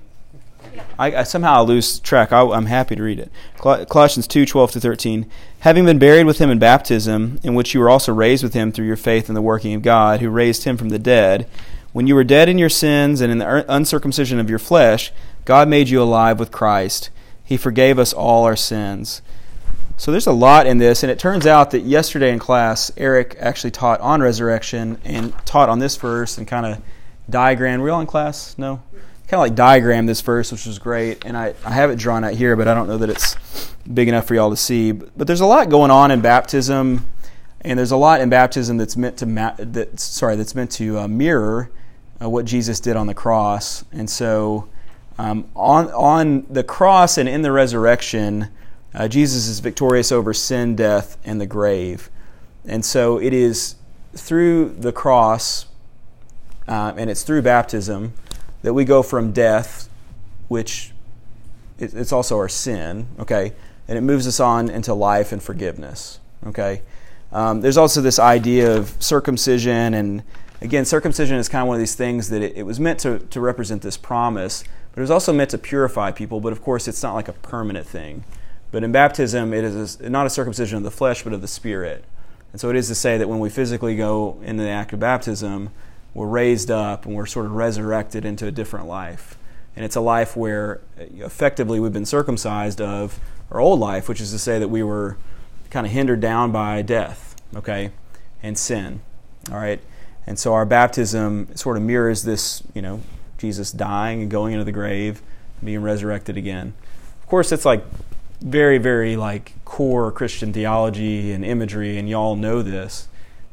I, 0.98 1.16
I 1.16 1.22
somehow 1.24 1.62
lose 1.62 1.98
track. 1.98 2.32
I, 2.32 2.42
am 2.42 2.66
happy 2.66 2.96
to 2.96 3.02
read 3.02 3.18
it. 3.18 3.30
Col- 3.58 3.84
Colossians 3.86 4.26
two 4.26 4.46
twelve 4.46 4.70
to 4.72 4.80
thirteen. 4.80 5.30
Having 5.60 5.84
been 5.84 5.98
buried 5.98 6.26
with 6.26 6.38
him 6.38 6.50
in 6.50 6.58
baptism, 6.58 7.40
in 7.42 7.54
which 7.54 7.74
you 7.74 7.80
were 7.80 7.90
also 7.90 8.12
raised 8.12 8.42
with 8.42 8.54
him 8.54 8.72
through 8.72 8.86
your 8.86 8.96
faith 8.96 9.28
in 9.28 9.34
the 9.34 9.42
working 9.42 9.74
of 9.74 9.82
God, 9.82 10.20
who 10.20 10.30
raised 10.30 10.64
him 10.64 10.76
from 10.76 10.90
the 10.90 10.98
dead, 10.98 11.48
when 11.92 12.06
you 12.06 12.14
were 12.14 12.24
dead 12.24 12.48
in 12.48 12.58
your 12.58 12.68
sins 12.68 13.20
and 13.20 13.32
in 13.32 13.38
the 13.38 13.64
uncircumcision 13.72 14.38
of 14.38 14.50
your 14.50 14.58
flesh, 14.58 15.12
God 15.44 15.68
made 15.68 15.88
you 15.88 16.02
alive 16.02 16.38
with 16.38 16.52
Christ. 16.52 17.10
He 17.44 17.56
forgave 17.56 17.98
us 17.98 18.12
all 18.12 18.44
our 18.44 18.56
sins. 18.56 19.22
So 19.96 20.10
there's 20.10 20.26
a 20.26 20.32
lot 20.32 20.66
in 20.66 20.76
this, 20.76 21.02
and 21.02 21.10
it 21.10 21.18
turns 21.18 21.46
out 21.46 21.70
that 21.70 21.80
yesterday 21.80 22.30
in 22.30 22.38
class, 22.38 22.92
Eric 22.98 23.36
actually 23.40 23.70
taught 23.70 24.00
on 24.00 24.20
resurrection 24.20 25.00
and 25.04 25.32
taught 25.46 25.70
on 25.70 25.78
this 25.78 25.96
verse 25.96 26.36
and 26.36 26.46
kind 26.46 26.66
of 26.66 26.82
diagrammed. 27.30 27.80
Were 27.80 27.88
you 27.88 27.94
all 27.94 28.00
in 28.00 28.06
class? 28.06 28.58
No? 28.58 28.82
Kind 29.28 29.38
of 29.38 29.40
like 29.40 29.54
diagrammed 29.54 30.08
this 30.08 30.20
verse, 30.20 30.52
which 30.52 30.66
was 30.66 30.78
great. 30.78 31.24
And 31.24 31.36
I, 31.36 31.54
I 31.64 31.70
have 31.70 31.90
it 31.90 31.98
drawn 31.98 32.22
out 32.22 32.34
here, 32.34 32.54
but 32.54 32.68
I 32.68 32.74
don't 32.74 32.86
know 32.86 32.98
that 32.98 33.10
it's 33.10 33.36
big 33.92 34.08
enough 34.08 34.26
for 34.26 34.34
y'all 34.34 34.50
to 34.50 34.56
see. 34.56 34.92
But, 34.92 35.18
but 35.18 35.26
there's 35.26 35.40
a 35.40 35.46
lot 35.46 35.68
going 35.68 35.90
on 35.90 36.10
in 36.10 36.20
baptism, 36.20 37.06
and 37.62 37.78
there's 37.78 37.90
a 37.90 37.96
lot 37.96 38.20
in 38.20 38.28
baptism 38.28 38.76
that's 38.76 38.96
meant 38.96 39.16
to 39.18 39.26
ma- 39.26 39.54
that 39.58 39.98
sorry 39.98 40.36
that's 40.36 40.54
meant 40.54 40.70
to 40.72 41.00
uh, 41.00 41.08
mirror 41.08 41.70
uh, 42.22 42.30
what 42.30 42.44
Jesus 42.44 42.78
did 42.78 42.96
on 42.96 43.08
the 43.08 43.14
cross. 43.14 43.84
And 43.90 44.08
so 44.08 44.68
um, 45.18 45.48
on 45.56 45.90
on 45.90 46.46
the 46.48 46.62
cross 46.62 47.18
and 47.18 47.28
in 47.28 47.42
the 47.42 47.52
resurrection 47.52 48.50
uh, 48.96 49.08
Jesus 49.08 49.46
is 49.46 49.60
victorious 49.60 50.10
over 50.10 50.32
sin, 50.32 50.74
death, 50.74 51.18
and 51.24 51.38
the 51.38 51.46
grave. 51.46 52.08
And 52.64 52.82
so 52.82 53.18
it 53.18 53.34
is 53.34 53.74
through 54.14 54.70
the 54.70 54.90
cross 54.90 55.66
uh, 56.66 56.94
and 56.96 57.10
it's 57.10 57.22
through 57.22 57.42
baptism 57.42 58.14
that 58.66 58.74
we 58.74 58.84
go 58.84 59.00
from 59.00 59.30
death, 59.30 59.88
which 60.48 60.90
it's 61.78 62.10
also 62.10 62.36
our 62.36 62.48
sin, 62.48 63.06
okay, 63.20 63.52
and 63.86 63.96
it 63.96 64.00
moves 64.00 64.26
us 64.26 64.40
on 64.40 64.68
into 64.68 64.92
life 64.92 65.30
and 65.30 65.40
forgiveness, 65.40 66.18
okay. 66.44 66.82
Um, 67.30 67.60
there's 67.60 67.76
also 67.76 68.00
this 68.00 68.18
idea 68.18 68.76
of 68.76 68.96
circumcision, 68.98 69.94
and 69.94 70.24
again, 70.60 70.84
circumcision 70.84 71.36
is 71.36 71.48
kind 71.48 71.62
of 71.62 71.68
one 71.68 71.76
of 71.76 71.78
these 71.78 71.94
things 71.94 72.28
that 72.30 72.42
it, 72.42 72.56
it 72.56 72.64
was 72.64 72.80
meant 72.80 72.98
to, 72.98 73.20
to 73.20 73.40
represent 73.40 73.82
this 73.82 73.96
promise, 73.96 74.64
but 74.92 74.98
it 74.98 75.02
was 75.02 75.12
also 75.12 75.32
meant 75.32 75.50
to 75.50 75.58
purify 75.58 76.10
people, 76.10 76.40
but 76.40 76.52
of 76.52 76.60
course, 76.60 76.88
it's 76.88 77.04
not 77.04 77.14
like 77.14 77.28
a 77.28 77.34
permanent 77.34 77.86
thing. 77.86 78.24
But 78.72 78.82
in 78.82 78.90
baptism, 78.90 79.54
it 79.54 79.62
is 79.62 80.00
a, 80.00 80.10
not 80.10 80.26
a 80.26 80.30
circumcision 80.30 80.76
of 80.76 80.82
the 80.82 80.90
flesh, 80.90 81.22
but 81.22 81.32
of 81.32 81.40
the 81.40 81.46
spirit. 81.46 82.04
And 82.50 82.60
so 82.60 82.68
it 82.70 82.74
is 82.74 82.88
to 82.88 82.96
say 82.96 83.16
that 83.16 83.28
when 83.28 83.38
we 83.38 83.48
physically 83.48 83.94
go 83.94 84.40
in 84.42 84.56
the 84.56 84.68
act 84.68 84.92
of 84.92 84.98
baptism, 84.98 85.70
we're 86.16 86.26
raised 86.26 86.70
up 86.70 87.04
and 87.04 87.14
we're 87.14 87.26
sort 87.26 87.44
of 87.44 87.52
resurrected 87.52 88.24
into 88.24 88.46
a 88.46 88.50
different 88.50 88.86
life. 88.86 89.36
And 89.76 89.84
it's 89.84 89.96
a 89.96 90.00
life 90.00 90.34
where 90.34 90.80
effectively 90.96 91.78
we've 91.78 91.92
been 91.92 92.06
circumcised 92.06 92.80
of 92.80 93.20
our 93.50 93.60
old 93.60 93.78
life, 93.78 94.08
which 94.08 94.22
is 94.22 94.30
to 94.32 94.38
say 94.38 94.58
that 94.58 94.68
we 94.68 94.82
were 94.82 95.18
kind 95.68 95.86
of 95.86 95.92
hindered 95.92 96.20
down 96.20 96.52
by 96.52 96.80
death, 96.80 97.36
okay, 97.54 97.90
and 98.42 98.56
sin. 98.56 99.02
All 99.52 99.58
right. 99.58 99.78
And 100.26 100.38
so 100.38 100.54
our 100.54 100.64
baptism 100.64 101.54
sort 101.54 101.76
of 101.76 101.82
mirrors 101.82 102.22
this, 102.22 102.62
you 102.72 102.80
know, 102.80 103.02
Jesus 103.36 103.70
dying 103.70 104.22
and 104.22 104.30
going 104.30 104.54
into 104.54 104.64
the 104.64 104.72
grave, 104.72 105.20
and 105.58 105.66
being 105.66 105.82
resurrected 105.82 106.38
again. 106.38 106.72
Of 107.20 107.26
course, 107.28 107.52
it's 107.52 107.66
like 107.66 107.84
very, 108.40 108.78
very 108.78 109.16
like 109.16 109.52
core 109.66 110.10
Christian 110.10 110.50
theology 110.54 111.30
and 111.32 111.44
imagery, 111.44 111.98
and 111.98 112.08
y'all 112.08 112.36
know 112.36 112.62
this. 112.62 113.08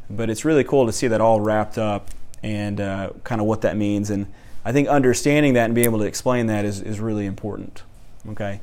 But 0.10 0.30
it's 0.30 0.45
really 0.45 0.63
cool 0.63 0.86
to 0.86 0.93
see 0.93 1.10
that 1.10 1.19
all 1.19 1.41
wrapped 1.41 1.78
up 1.78 2.10
and 2.43 2.79
uh, 2.79 3.12
kind 3.23 3.41
of 3.41 3.47
what 3.47 3.62
that 3.62 3.75
means. 3.77 4.10
And 4.10 4.27
I 4.65 4.71
think 4.71 4.88
understanding 4.88 5.53
that 5.53 5.65
and 5.65 5.75
being 5.75 5.86
able 5.86 5.99
to 5.99 6.06
explain 6.06 6.47
that 6.47 6.65
is, 6.65 6.82
is 6.82 6.99
really 6.99 7.25
important. 7.25 7.84
Okay? 8.29 8.60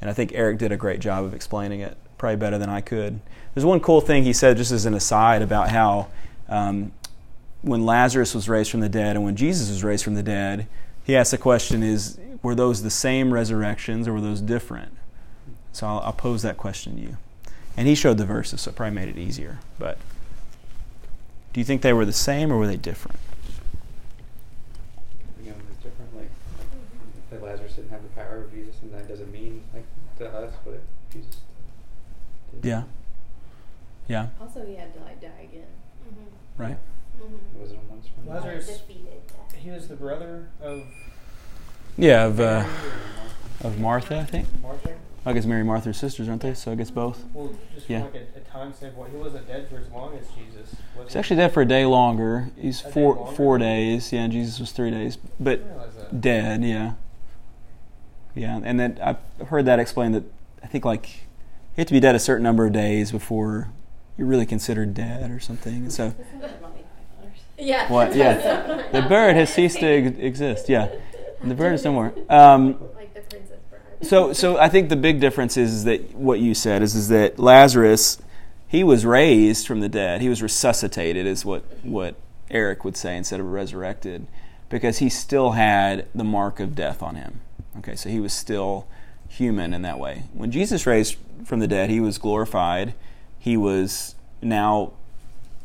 And 0.00 0.10
I 0.10 0.12
think 0.12 0.32
Eric 0.34 0.58
did 0.58 0.72
a 0.72 0.76
great 0.76 1.00
job 1.00 1.24
of 1.24 1.34
explaining 1.34 1.80
it, 1.80 1.96
probably 2.18 2.36
better 2.36 2.58
than 2.58 2.68
I 2.68 2.80
could. 2.80 3.20
There's 3.54 3.64
one 3.64 3.80
cool 3.80 4.00
thing 4.00 4.24
he 4.24 4.32
said, 4.32 4.56
just 4.56 4.72
as 4.72 4.86
an 4.86 4.94
aside, 4.94 5.42
about 5.42 5.70
how 5.70 6.08
um, 6.48 6.92
when 7.62 7.84
Lazarus 7.84 8.34
was 8.34 8.48
raised 8.48 8.70
from 8.70 8.80
the 8.80 8.88
dead 8.88 9.16
and 9.16 9.24
when 9.24 9.36
Jesus 9.36 9.68
was 9.68 9.84
raised 9.84 10.04
from 10.04 10.14
the 10.14 10.22
dead, 10.22 10.66
he 11.04 11.16
asked 11.16 11.32
the 11.32 11.38
question: 11.38 11.82
Is 11.82 12.18
were 12.42 12.54
those 12.54 12.82
the 12.82 12.90
same 12.90 13.32
resurrections 13.32 14.08
or 14.08 14.12
were 14.14 14.20
those 14.20 14.40
different? 14.40 14.96
So 15.72 15.86
I'll, 15.86 16.00
I'll, 16.00 16.12
pose 16.12 16.42
that 16.42 16.56
question 16.56 16.96
to 16.96 17.02
you. 17.02 17.16
And 17.76 17.88
he 17.88 17.94
showed 17.94 18.18
the 18.18 18.26
verses, 18.26 18.62
so 18.62 18.70
it 18.70 18.76
probably 18.76 18.94
made 18.94 19.08
it 19.08 19.18
easier. 19.18 19.60
But 19.78 19.96
do 21.52 21.60
you 21.60 21.64
think 21.64 21.82
they 21.82 21.92
were 21.92 22.04
the 22.04 22.12
same 22.12 22.52
or 22.52 22.56
were 22.58 22.66
they 22.66 22.76
different? 22.76 23.18
You 25.44 25.50
know, 25.50 25.56
it's 25.70 25.82
different. 25.82 26.14
Like, 26.16 26.30
like 27.30 27.30
that 27.30 27.42
Lazarus 27.42 27.74
didn't 27.74 27.90
have 27.90 28.02
the 28.02 28.08
power 28.10 28.38
of 28.44 28.52
Jesus, 28.52 28.76
and 28.82 28.92
that 28.94 29.08
doesn't 29.08 29.30
mean 29.32 29.62
like 29.74 29.84
to 30.18 30.28
us 30.28 30.54
what 30.64 30.76
it, 30.76 30.82
Jesus 31.12 31.36
did. 32.60 32.68
Yeah. 32.68 32.82
Yeah. 34.08 34.26
Also, 34.40 34.64
he 34.66 34.74
had 34.76 34.92
to 34.94 35.00
like 35.00 35.20
die 35.20 35.28
again. 35.50 35.66
Mm-hmm. 36.08 36.62
Right. 36.62 36.76
Mm-hmm. 37.22 37.60
Was 37.60 37.70
it 37.72 37.78
on 37.78 37.88
one 37.88 38.02
spring? 38.02 38.26
Lazarus- 38.28 38.80
He 39.58 39.70
was 39.70 39.88
the 39.88 39.96
brother 39.96 40.48
of 40.60 40.82
Yeah, 41.96 42.24
of 42.26 42.40
uh, 42.40 42.64
of 43.62 43.78
Martha, 43.78 44.18
I 44.18 44.24
think. 44.24 44.48
Martha. 44.62 44.71
I 45.24 45.32
guess 45.32 45.44
Mary 45.46 45.60
and 45.60 45.68
Martha 45.68 45.90
are 45.90 45.92
sisters, 45.92 46.28
aren't 46.28 46.42
they? 46.42 46.52
So 46.54 46.72
I 46.72 46.74
guess 46.74 46.90
both. 46.90 47.24
Well, 47.32 47.52
just 47.74 47.88
Yeah. 47.88 48.02
like 48.04 48.14
a, 48.14 48.38
a 48.38 48.40
time 48.40 48.72
standpoint, 48.74 49.12
he 49.12 49.16
wasn't 49.16 49.46
dead 49.46 49.68
for 49.68 49.78
as 49.78 49.88
long 49.90 50.16
as 50.18 50.26
Jesus. 50.30 50.74
Was 50.96 51.04
He's 51.06 51.12
he? 51.12 51.18
actually 51.18 51.36
dead 51.36 51.52
for 51.52 51.60
a 51.62 51.66
day 51.66 51.84
longer. 51.86 52.48
He's 52.60 52.80
A 52.80 52.84
day 52.84 52.90
four 52.90 53.14
longer? 53.14 53.32
four 53.36 53.58
days. 53.58 54.12
Yeah, 54.12 54.20
and 54.22 54.32
Jesus 54.32 54.58
was 54.58 54.72
three 54.72 54.90
days, 54.90 55.18
but 55.38 55.58
didn't 55.58 55.68
realize 55.68 55.94
that. 55.94 56.20
dead. 56.20 56.64
Yeah. 56.64 56.92
Yeah, 58.34 58.60
and 58.64 58.80
then 58.80 58.98
I've 59.02 59.18
heard 59.48 59.64
that 59.66 59.78
explained 59.78 60.14
that 60.14 60.24
I 60.62 60.66
think 60.66 60.84
like 60.84 61.08
you 61.76 61.80
have 61.82 61.86
to 61.86 61.92
be 61.92 62.00
dead 62.00 62.14
a 62.14 62.18
certain 62.18 62.42
number 62.42 62.66
of 62.66 62.72
days 62.72 63.12
before 63.12 63.68
you're 64.18 64.26
really 64.26 64.46
considered 64.46 64.94
dead 64.94 65.30
or 65.30 65.38
something. 65.38 65.88
So 65.90 66.14
Yeah. 67.58 67.90
what? 67.92 68.14
Yeah, 68.16 68.88
the 68.92 69.02
bird 69.02 69.36
has 69.36 69.52
ceased 69.52 69.78
to 69.80 69.86
exist. 69.88 70.68
Yeah, 70.68 70.88
the 71.44 71.54
bird 71.54 71.74
is 71.74 71.84
no 71.84 71.92
more. 71.92 72.12
Um, 72.28 72.78
Like 72.96 73.12
the 73.14 73.20
Princess 73.20 73.58
Bride. 73.70 73.80
So 74.02 74.32
so 74.32 74.58
I 74.58 74.68
think 74.68 74.88
the 74.88 74.96
big 74.96 75.20
difference 75.20 75.56
is, 75.56 75.72
is 75.72 75.84
that 75.84 76.14
what 76.14 76.40
you 76.40 76.54
said 76.54 76.82
is 76.82 76.94
is 76.94 77.08
that 77.08 77.38
Lazarus 77.38 78.20
he 78.72 78.82
was 78.82 79.04
raised 79.04 79.66
from 79.66 79.80
the 79.80 79.88
dead. 79.88 80.22
He 80.22 80.30
was 80.30 80.42
resuscitated 80.42 81.26
is 81.26 81.44
what 81.44 81.62
what 81.82 82.14
Eric 82.50 82.84
would 82.84 82.96
say 82.96 83.16
instead 83.16 83.38
of 83.38 83.46
resurrected 83.52 84.26
because 84.68 84.98
he 84.98 85.10
still 85.10 85.50
had 85.50 86.06
the 86.14 86.24
mark 86.24 86.58
of 86.58 86.74
death 86.74 87.02
on 87.02 87.16
him. 87.16 87.40
Okay, 87.78 87.94
so 87.94 88.08
he 88.08 88.18
was 88.18 88.32
still 88.32 88.86
human 89.28 89.74
in 89.74 89.82
that 89.82 89.98
way. 89.98 90.24
When 90.32 90.50
Jesus 90.50 90.86
raised 90.86 91.16
from 91.44 91.60
the 91.60 91.68
dead, 91.68 91.90
he 91.90 92.00
was 92.00 92.16
glorified. 92.18 92.94
He 93.38 93.56
was 93.56 94.14
now 94.40 94.92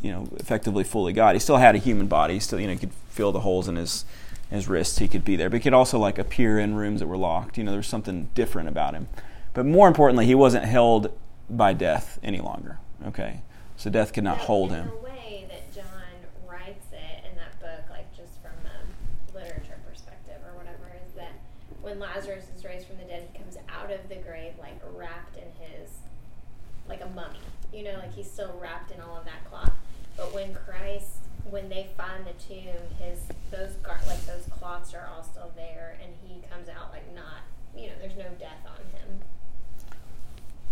you 0.01 0.11
know 0.11 0.27
effectively 0.35 0.83
fully 0.83 1.13
God. 1.13 1.33
He 1.33 1.39
still 1.39 1.57
had 1.57 1.75
a 1.75 1.79
human 1.79 2.07
body. 2.07 2.35
He 2.35 2.39
still 2.41 2.59
you 2.59 2.67
know 2.67 2.75
could 2.75 2.93
feel 3.09 3.31
the 3.31 3.39
holes 3.39 3.69
in 3.69 3.77
his 3.77 4.03
his 4.49 4.67
wrists, 4.67 4.99
he 4.99 5.07
could 5.07 5.25
be 5.25 5.35
there. 5.35 5.49
But 5.49 5.57
he 5.57 5.61
could 5.61 5.73
also 5.73 5.99
like 5.99 6.17
appear 6.17 6.59
in 6.59 6.75
rooms 6.75 6.99
that 6.99 7.07
were 7.07 7.17
locked. 7.17 7.57
You 7.57 7.63
know, 7.63 7.71
there 7.71 7.79
was 7.79 7.87
something 7.87 8.29
different 8.33 8.69
about 8.69 8.93
him. 8.93 9.07
But 9.53 9.65
more 9.65 9.87
importantly, 9.87 10.25
he 10.25 10.35
wasn't 10.35 10.65
held 10.65 11.11
by 11.49 11.73
death 11.73 12.19
any 12.23 12.39
longer. 12.39 12.79
Okay, 13.07 13.41
so 13.75 13.89
death 13.89 14.13
could 14.13 14.23
not 14.23 14.37
hold 14.37 14.71
him. 14.71 14.87
the 14.87 15.03
way 15.03 15.45
that 15.49 15.73
John 15.73 15.85
writes 16.47 16.87
it 16.91 17.25
in 17.29 17.35
that 17.37 17.59
book, 17.59 17.89
like 17.89 18.15
just 18.15 18.41
from 18.41 18.53
a 18.65 19.35
literature 19.35 19.79
perspective 19.87 20.37
or 20.45 20.57
whatever, 20.57 20.91
is 21.05 21.13
that 21.13 21.33
when 21.81 21.99
Lazarus 21.99 22.45
is 22.55 22.63
raised 22.63 22.87
from 22.87 22.97
the 22.97 23.03
dead, 23.03 23.27
he 23.31 23.37
comes 23.37 23.57
out 23.69 23.91
of 23.91 24.07
the 24.09 24.15
grave 24.15 24.53
like 24.59 24.79
wrapped 24.95 25.37
in 25.37 25.47
his, 25.59 25.91
like 26.87 27.01
a 27.01 27.09
mummy. 27.09 27.39
You 27.73 27.83
know, 27.83 27.97
like 27.99 28.13
he's 28.13 28.29
still 28.29 28.57
wrapped 28.61 28.91
in 28.91 29.01
all 29.01 29.17
of 29.17 29.25
that 29.25 29.45
cloth. 29.49 29.73
But 30.15 30.33
when 30.33 30.55
Christ, 30.55 31.17
when 31.49 31.69
they 31.69 31.87
find 31.97 32.25
the 32.25 32.33
tomb, 32.33 32.81
his 32.99 33.19
those 33.51 33.73
gar- 33.83 33.99
like 34.07 34.25
those 34.25 34.45
cloths 34.51 34.93
are 34.93 35.09
all 35.13 35.23
still 35.23 35.51
there, 35.55 35.97
and 36.01 36.13
he 36.23 36.41
comes 36.49 36.69
out 36.69 36.91
like 36.91 37.13
not, 37.15 37.41
you 37.75 37.87
know, 37.87 37.93
there's 38.01 38.17
no 38.17 38.29
death 38.39 38.65
on 38.65 38.99
him. 38.99 39.21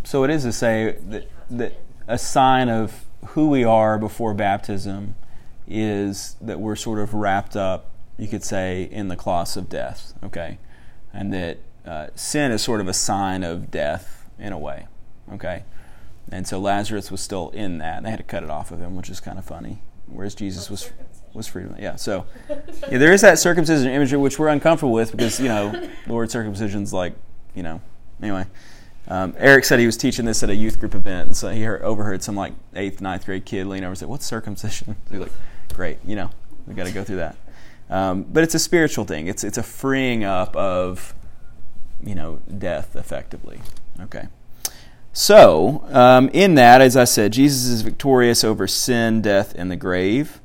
So 0.03 0.23
it 0.23 0.29
is 0.29 0.43
to 0.43 0.51
say 0.51 0.97
that, 1.07 1.29
that 1.49 1.73
a 2.07 2.17
sign 2.17 2.69
of 2.69 3.05
who 3.29 3.49
we 3.49 3.63
are 3.63 3.97
before 3.97 4.33
baptism 4.33 5.15
is 5.67 6.35
that 6.41 6.59
we're 6.59 6.75
sort 6.75 6.99
of 6.99 7.13
wrapped 7.13 7.55
up, 7.55 7.89
you 8.17 8.27
could 8.27 8.43
say, 8.43 8.83
in 8.83 9.07
the 9.07 9.15
cloths 9.15 9.57
of 9.57 9.67
death. 9.69 10.13
Okay, 10.23 10.59
and 11.13 11.33
that 11.33 11.57
uh, 11.85 12.07
sin 12.15 12.51
is 12.51 12.61
sort 12.61 12.81
of 12.81 12.87
a 12.87 12.93
sign 12.93 13.43
of 13.43 13.71
death 13.71 14.29
in 14.37 14.53
a 14.53 14.59
way. 14.59 14.87
Okay, 15.33 15.63
and 16.31 16.47
so 16.47 16.59
Lazarus 16.59 17.09
was 17.09 17.21
still 17.21 17.49
in 17.51 17.79
that. 17.79 18.03
They 18.03 18.09
had 18.09 18.19
to 18.19 18.23
cut 18.23 18.43
it 18.43 18.49
off 18.49 18.71
of 18.71 18.79
him, 18.79 18.95
which 18.95 19.09
is 19.09 19.19
kind 19.19 19.39
of 19.39 19.45
funny. 19.45 19.79
Whereas 20.07 20.35
Jesus 20.35 20.69
was 20.69 20.91
was 21.33 21.47
free. 21.47 21.65
Yeah, 21.77 21.95
so 21.95 22.25
yeah, 22.49 22.97
there 22.97 23.13
is 23.13 23.21
that 23.21 23.39
circumcision 23.39 23.89
imagery 23.89 24.17
which 24.17 24.39
we're 24.39 24.47
uncomfortable 24.47 24.93
with 24.93 25.11
because 25.11 25.39
you 25.39 25.49
know 25.49 25.89
word 26.07 26.29
circumcision's 26.29 26.93
like 26.93 27.13
you 27.53 27.63
know 27.63 27.81
anyway. 28.21 28.45
Um, 29.07 29.35
Eric 29.37 29.65
said 29.65 29.79
he 29.79 29.85
was 29.85 29.97
teaching 29.97 30.25
this 30.25 30.41
at 30.41 30.49
a 30.49 30.55
youth 30.55 30.79
group 30.79 30.95
event, 30.95 31.27
and 31.27 31.37
so 31.37 31.49
he 31.49 31.61
heard, 31.61 31.83
overheard 31.83 32.23
some 32.23 32.35
like 32.35 32.53
eighth, 32.73 33.01
ninth 33.01 33.25
grade 33.25 33.45
kid 33.45 33.67
lean 33.67 33.83
over 33.83 33.91
and 33.91 33.97
say, 33.97 34.05
"What's 34.05 34.25
circumcision?" 34.25 34.95
He's 35.11 35.19
like, 35.19 35.31
"Great, 35.73 35.99
you 36.05 36.15
know, 36.15 36.31
we 36.65 36.73
got 36.73 36.87
to 36.87 36.91
go 36.91 37.03
through 37.03 37.17
that." 37.17 37.35
Um, 37.89 38.23
but 38.23 38.43
it's 38.43 38.55
a 38.55 38.59
spiritual 38.59 39.05
thing. 39.05 39.27
It's 39.27 39.43
it's 39.43 39.59
a 39.59 39.63
freeing 39.63 40.23
up 40.23 40.55
of 40.55 41.13
you 42.03 42.15
know 42.15 42.39
death 42.57 42.95
effectively. 42.95 43.59
Okay. 44.01 44.27
So, 45.17 45.85
um, 45.91 46.29
in 46.33 46.55
that, 46.55 46.81
as 46.81 46.97
I 46.97 47.05
said, 47.05 47.31
Jesus 47.31 47.67
is 47.67 47.83
victorious 47.83 48.43
over 48.43 48.67
sin, 48.67 49.21
death, 49.21 49.55
and 49.55 49.71
the 49.71 49.77
grave, 49.77 50.41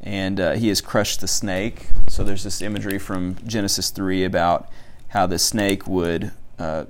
and 0.00 0.40
uh, 0.40 0.52
he 0.52 0.68
has 0.68 0.80
crushed 0.80 1.20
the 1.20 1.28
snake. 1.28 1.88
So, 2.08 2.24
there's 2.24 2.42
this 2.42 2.62
imagery 2.62 2.98
from 2.98 3.36
Genesis 3.46 3.90
3 3.90 4.24
about 4.24 4.70
how 5.08 5.26
the 5.26 5.38
snake 5.38 5.86
would, 5.86 6.32
uh, 6.58 6.86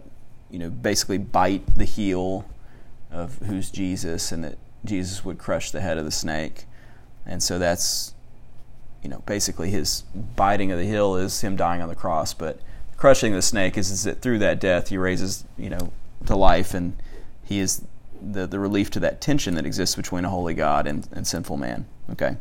you 0.48 0.60
know, 0.60 0.70
basically 0.70 1.18
bite 1.18 1.74
the 1.74 1.84
heel 1.84 2.44
of 3.10 3.38
who's 3.38 3.68
Jesus, 3.68 4.30
and 4.30 4.44
that 4.44 4.56
Jesus 4.84 5.24
would 5.24 5.38
crush 5.38 5.72
the 5.72 5.80
head 5.80 5.98
of 5.98 6.04
the 6.04 6.12
snake. 6.12 6.66
And 7.26 7.42
so, 7.42 7.58
that's, 7.58 8.14
you 9.02 9.08
know, 9.08 9.24
basically 9.26 9.70
his 9.70 10.04
biting 10.36 10.70
of 10.70 10.78
the 10.78 10.86
heel 10.86 11.16
is 11.16 11.40
him 11.40 11.56
dying 11.56 11.82
on 11.82 11.88
the 11.88 11.96
cross, 11.96 12.32
but 12.32 12.60
crushing 12.96 13.32
the 13.32 13.42
snake 13.42 13.76
is, 13.76 13.90
is 13.90 14.04
that 14.04 14.22
through 14.22 14.38
that 14.38 14.60
death 14.60 14.90
he 14.90 14.96
raises, 14.96 15.44
you 15.58 15.68
know, 15.68 15.92
to 16.26 16.36
life 16.36 16.74
and 16.74 16.96
he 17.44 17.60
is 17.60 17.84
the, 18.20 18.46
the 18.46 18.58
relief 18.58 18.90
to 18.90 19.00
that 19.00 19.20
tension 19.20 19.54
that 19.54 19.66
exists 19.66 19.96
between 19.96 20.24
a 20.24 20.30
holy 20.30 20.54
God 20.54 20.86
and, 20.86 21.06
and 21.12 21.26
sinful 21.26 21.56
man. 21.56 21.86
Okay? 22.10 22.36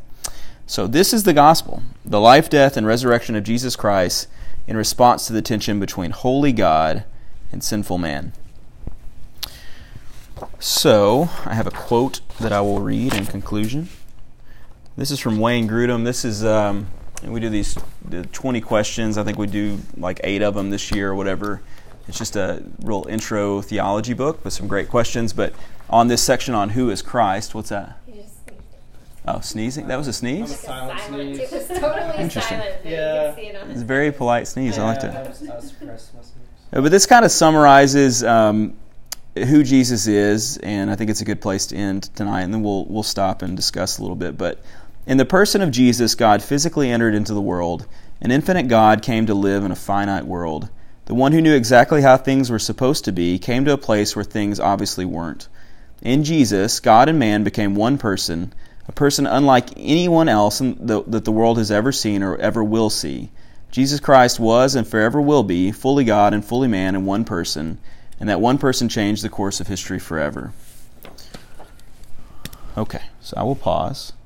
So, 0.66 0.88
this 0.88 1.14
is 1.14 1.24
the 1.24 1.34
gospel 1.34 1.84
the 2.06 2.22
life, 2.22 2.50
death, 2.50 2.78
and 2.78 2.88
resurrection 2.88 3.36
of 3.36 3.44
Jesus 3.44 3.76
Christ 3.76 4.28
in 4.66 4.78
response 4.78 5.28
to 5.28 5.34
the 5.34 5.42
tension 5.42 5.80
between 5.80 6.12
holy 6.12 6.54
God 6.54 7.04
and 7.52 7.64
sinful 7.64 7.98
man. 7.98 8.32
So, 10.60 11.30
I 11.46 11.54
have 11.54 11.68
a 11.68 11.72
quote 11.72 12.22
that 12.40 12.54
I 12.54 12.62
will 12.62 12.80
read 12.80 13.14
in 13.14 13.26
conclusion. 13.26 13.90
This 14.96 15.12
is 15.12 15.20
from 15.20 15.40
Wayne 15.40 15.68
Grudem. 15.68 16.06
This 16.06 16.24
is, 16.24 16.46
um, 16.46 16.88
we 17.24 17.40
do 17.40 17.50
these 17.50 17.78
20 18.32 18.62
questions. 18.62 19.18
I 19.18 19.24
think 19.24 19.38
we 19.38 19.48
do 19.48 19.80
like 19.98 20.22
eight 20.24 20.42
of 20.42 20.56
them 20.56 20.70
this 20.70 20.92
year 20.92 21.12
or 21.12 21.16
whatever. 21.16 21.62
It's 22.08 22.18
just 22.18 22.36
a 22.36 22.64
real 22.82 23.06
intro 23.10 23.62
theology 23.62 24.14
book 24.14 24.44
with 24.44 24.54
some 24.54 24.68
great 24.68 24.90
questions. 24.90 25.32
But 25.34 25.54
on 25.90 26.08
this 26.08 26.22
section 26.22 26.54
on 26.54 26.70
who 26.70 26.90
is 26.90 27.02
Christ, 27.02 27.56
what's 27.56 27.70
that? 27.70 27.98
He 28.06 28.14
just 28.22 28.34
sneezed. 28.46 28.62
Oh, 29.26 29.40
sneezing? 29.40 29.88
That 29.88 29.98
was 29.98 30.08
a 30.08 30.14
sneeze? 30.14 30.50
Like 30.50 30.50
a 30.52 30.54
Silent 30.64 31.00
silent. 31.00 31.36
sneeze. 31.36 31.40
It 31.40 31.70
was 31.70 31.80
totally 31.80 32.18
Interesting. 32.24 32.58
silent. 32.60 32.76
Yeah. 32.84 33.22
You 33.22 33.28
could 33.30 33.36
see 33.36 33.48
it 33.50 33.56
on 33.56 33.72
It's 33.72 33.82
a 33.82 33.86
very 33.86 34.12
polite 34.12 34.48
sneeze. 34.48 34.78
I 34.78 34.84
liked 34.84 35.04
it. 35.06 35.12
I, 35.16 35.24
was, 35.24 35.50
I 35.50 35.56
was 35.56 35.68
suppressed 35.70 36.14
my 36.14 36.22
sneeze. 36.22 36.34
Uh, 36.74 36.82
But 36.82 36.92
this 36.92 37.06
kind 37.06 37.24
of 37.24 37.32
summarizes 37.32 38.24
um, 38.24 38.76
who 39.36 39.64
Jesus 39.64 40.08
is, 40.08 40.58
and 40.58 40.92
I 40.92 40.96
think 40.96 41.10
it's 41.10 41.22
a 41.22 41.26
good 41.26 41.40
place 41.42 41.66
to 41.68 41.76
end 41.78 42.04
tonight. 42.16 42.42
And 42.42 42.54
then 42.54 42.64
we'll 42.64 42.86
we'll 42.86 43.04
stop 43.04 43.42
and 43.42 43.56
discuss 43.56 43.98
a 43.98 44.02
little 44.02 44.16
bit. 44.18 44.38
But 44.38 44.60
in 45.08 45.18
the 45.18 45.26
person 45.26 45.62
of 45.62 45.72
Jesus, 45.72 46.16
God 46.16 46.44
physically 46.44 46.90
entered 46.92 47.16
into 47.16 47.34
the 47.34 47.42
world. 47.42 47.86
An 48.22 48.32
infinite 48.32 48.68
God 48.68 49.02
came 49.02 49.26
to 49.28 49.34
live 49.34 49.64
in 49.66 49.72
a 49.72 49.76
finite 49.76 50.26
world. 50.26 50.70
The 51.06 51.16
one 51.16 51.34
who 51.34 51.42
knew 51.42 51.54
exactly 51.54 52.02
how 52.02 52.16
things 52.16 52.50
were 52.50 52.60
supposed 52.60 53.06
to 53.06 53.12
be 53.12 53.38
came 53.38 53.66
to 53.66 53.74
a 53.74 53.78
place 53.78 54.16
where 54.16 54.24
things 54.24 54.60
obviously 54.60 55.04
weren't. 55.04 55.50
In 56.02 56.24
Jesus, 56.24 56.80
God 56.80 57.10
and 57.10 57.20
man 57.20 57.44
became 57.44 57.76
one 57.76 57.98
person, 57.98 58.54
a 58.88 58.92
person 58.94 59.28
unlike 59.28 59.70
anyone 59.76 60.30
else 60.30 60.60
the, 60.60 61.04
that 61.08 61.26
the 61.26 61.32
world 61.32 61.58
has 61.58 61.72
ever 61.72 61.92
seen 61.92 62.24
or 62.24 62.38
ever 62.38 62.64
will 62.64 62.90
see. 62.90 63.32
Jesus 63.70 64.00
Christ 64.00 64.40
was 64.40 64.76
and 64.76 64.88
forever 64.88 65.20
will 65.20 65.44
be 65.44 65.72
fully 65.72 66.06
God 66.06 66.34
and 66.34 66.46
fully 66.46 66.68
man 66.68 66.96
in 66.96 67.06
one 67.06 67.26
person, 67.26 67.80
and 68.20 68.30
that 68.30 68.40
one 68.40 68.58
person 68.58 68.88
changed 68.88 69.24
the 69.24 69.30
course 69.30 69.60
of 69.60 69.68
history 69.68 70.00
forever. 70.00 70.54
Okay, 72.78 73.02
so 73.20 73.36
I 73.36 73.44
will 73.44 73.56
pause. 73.56 74.14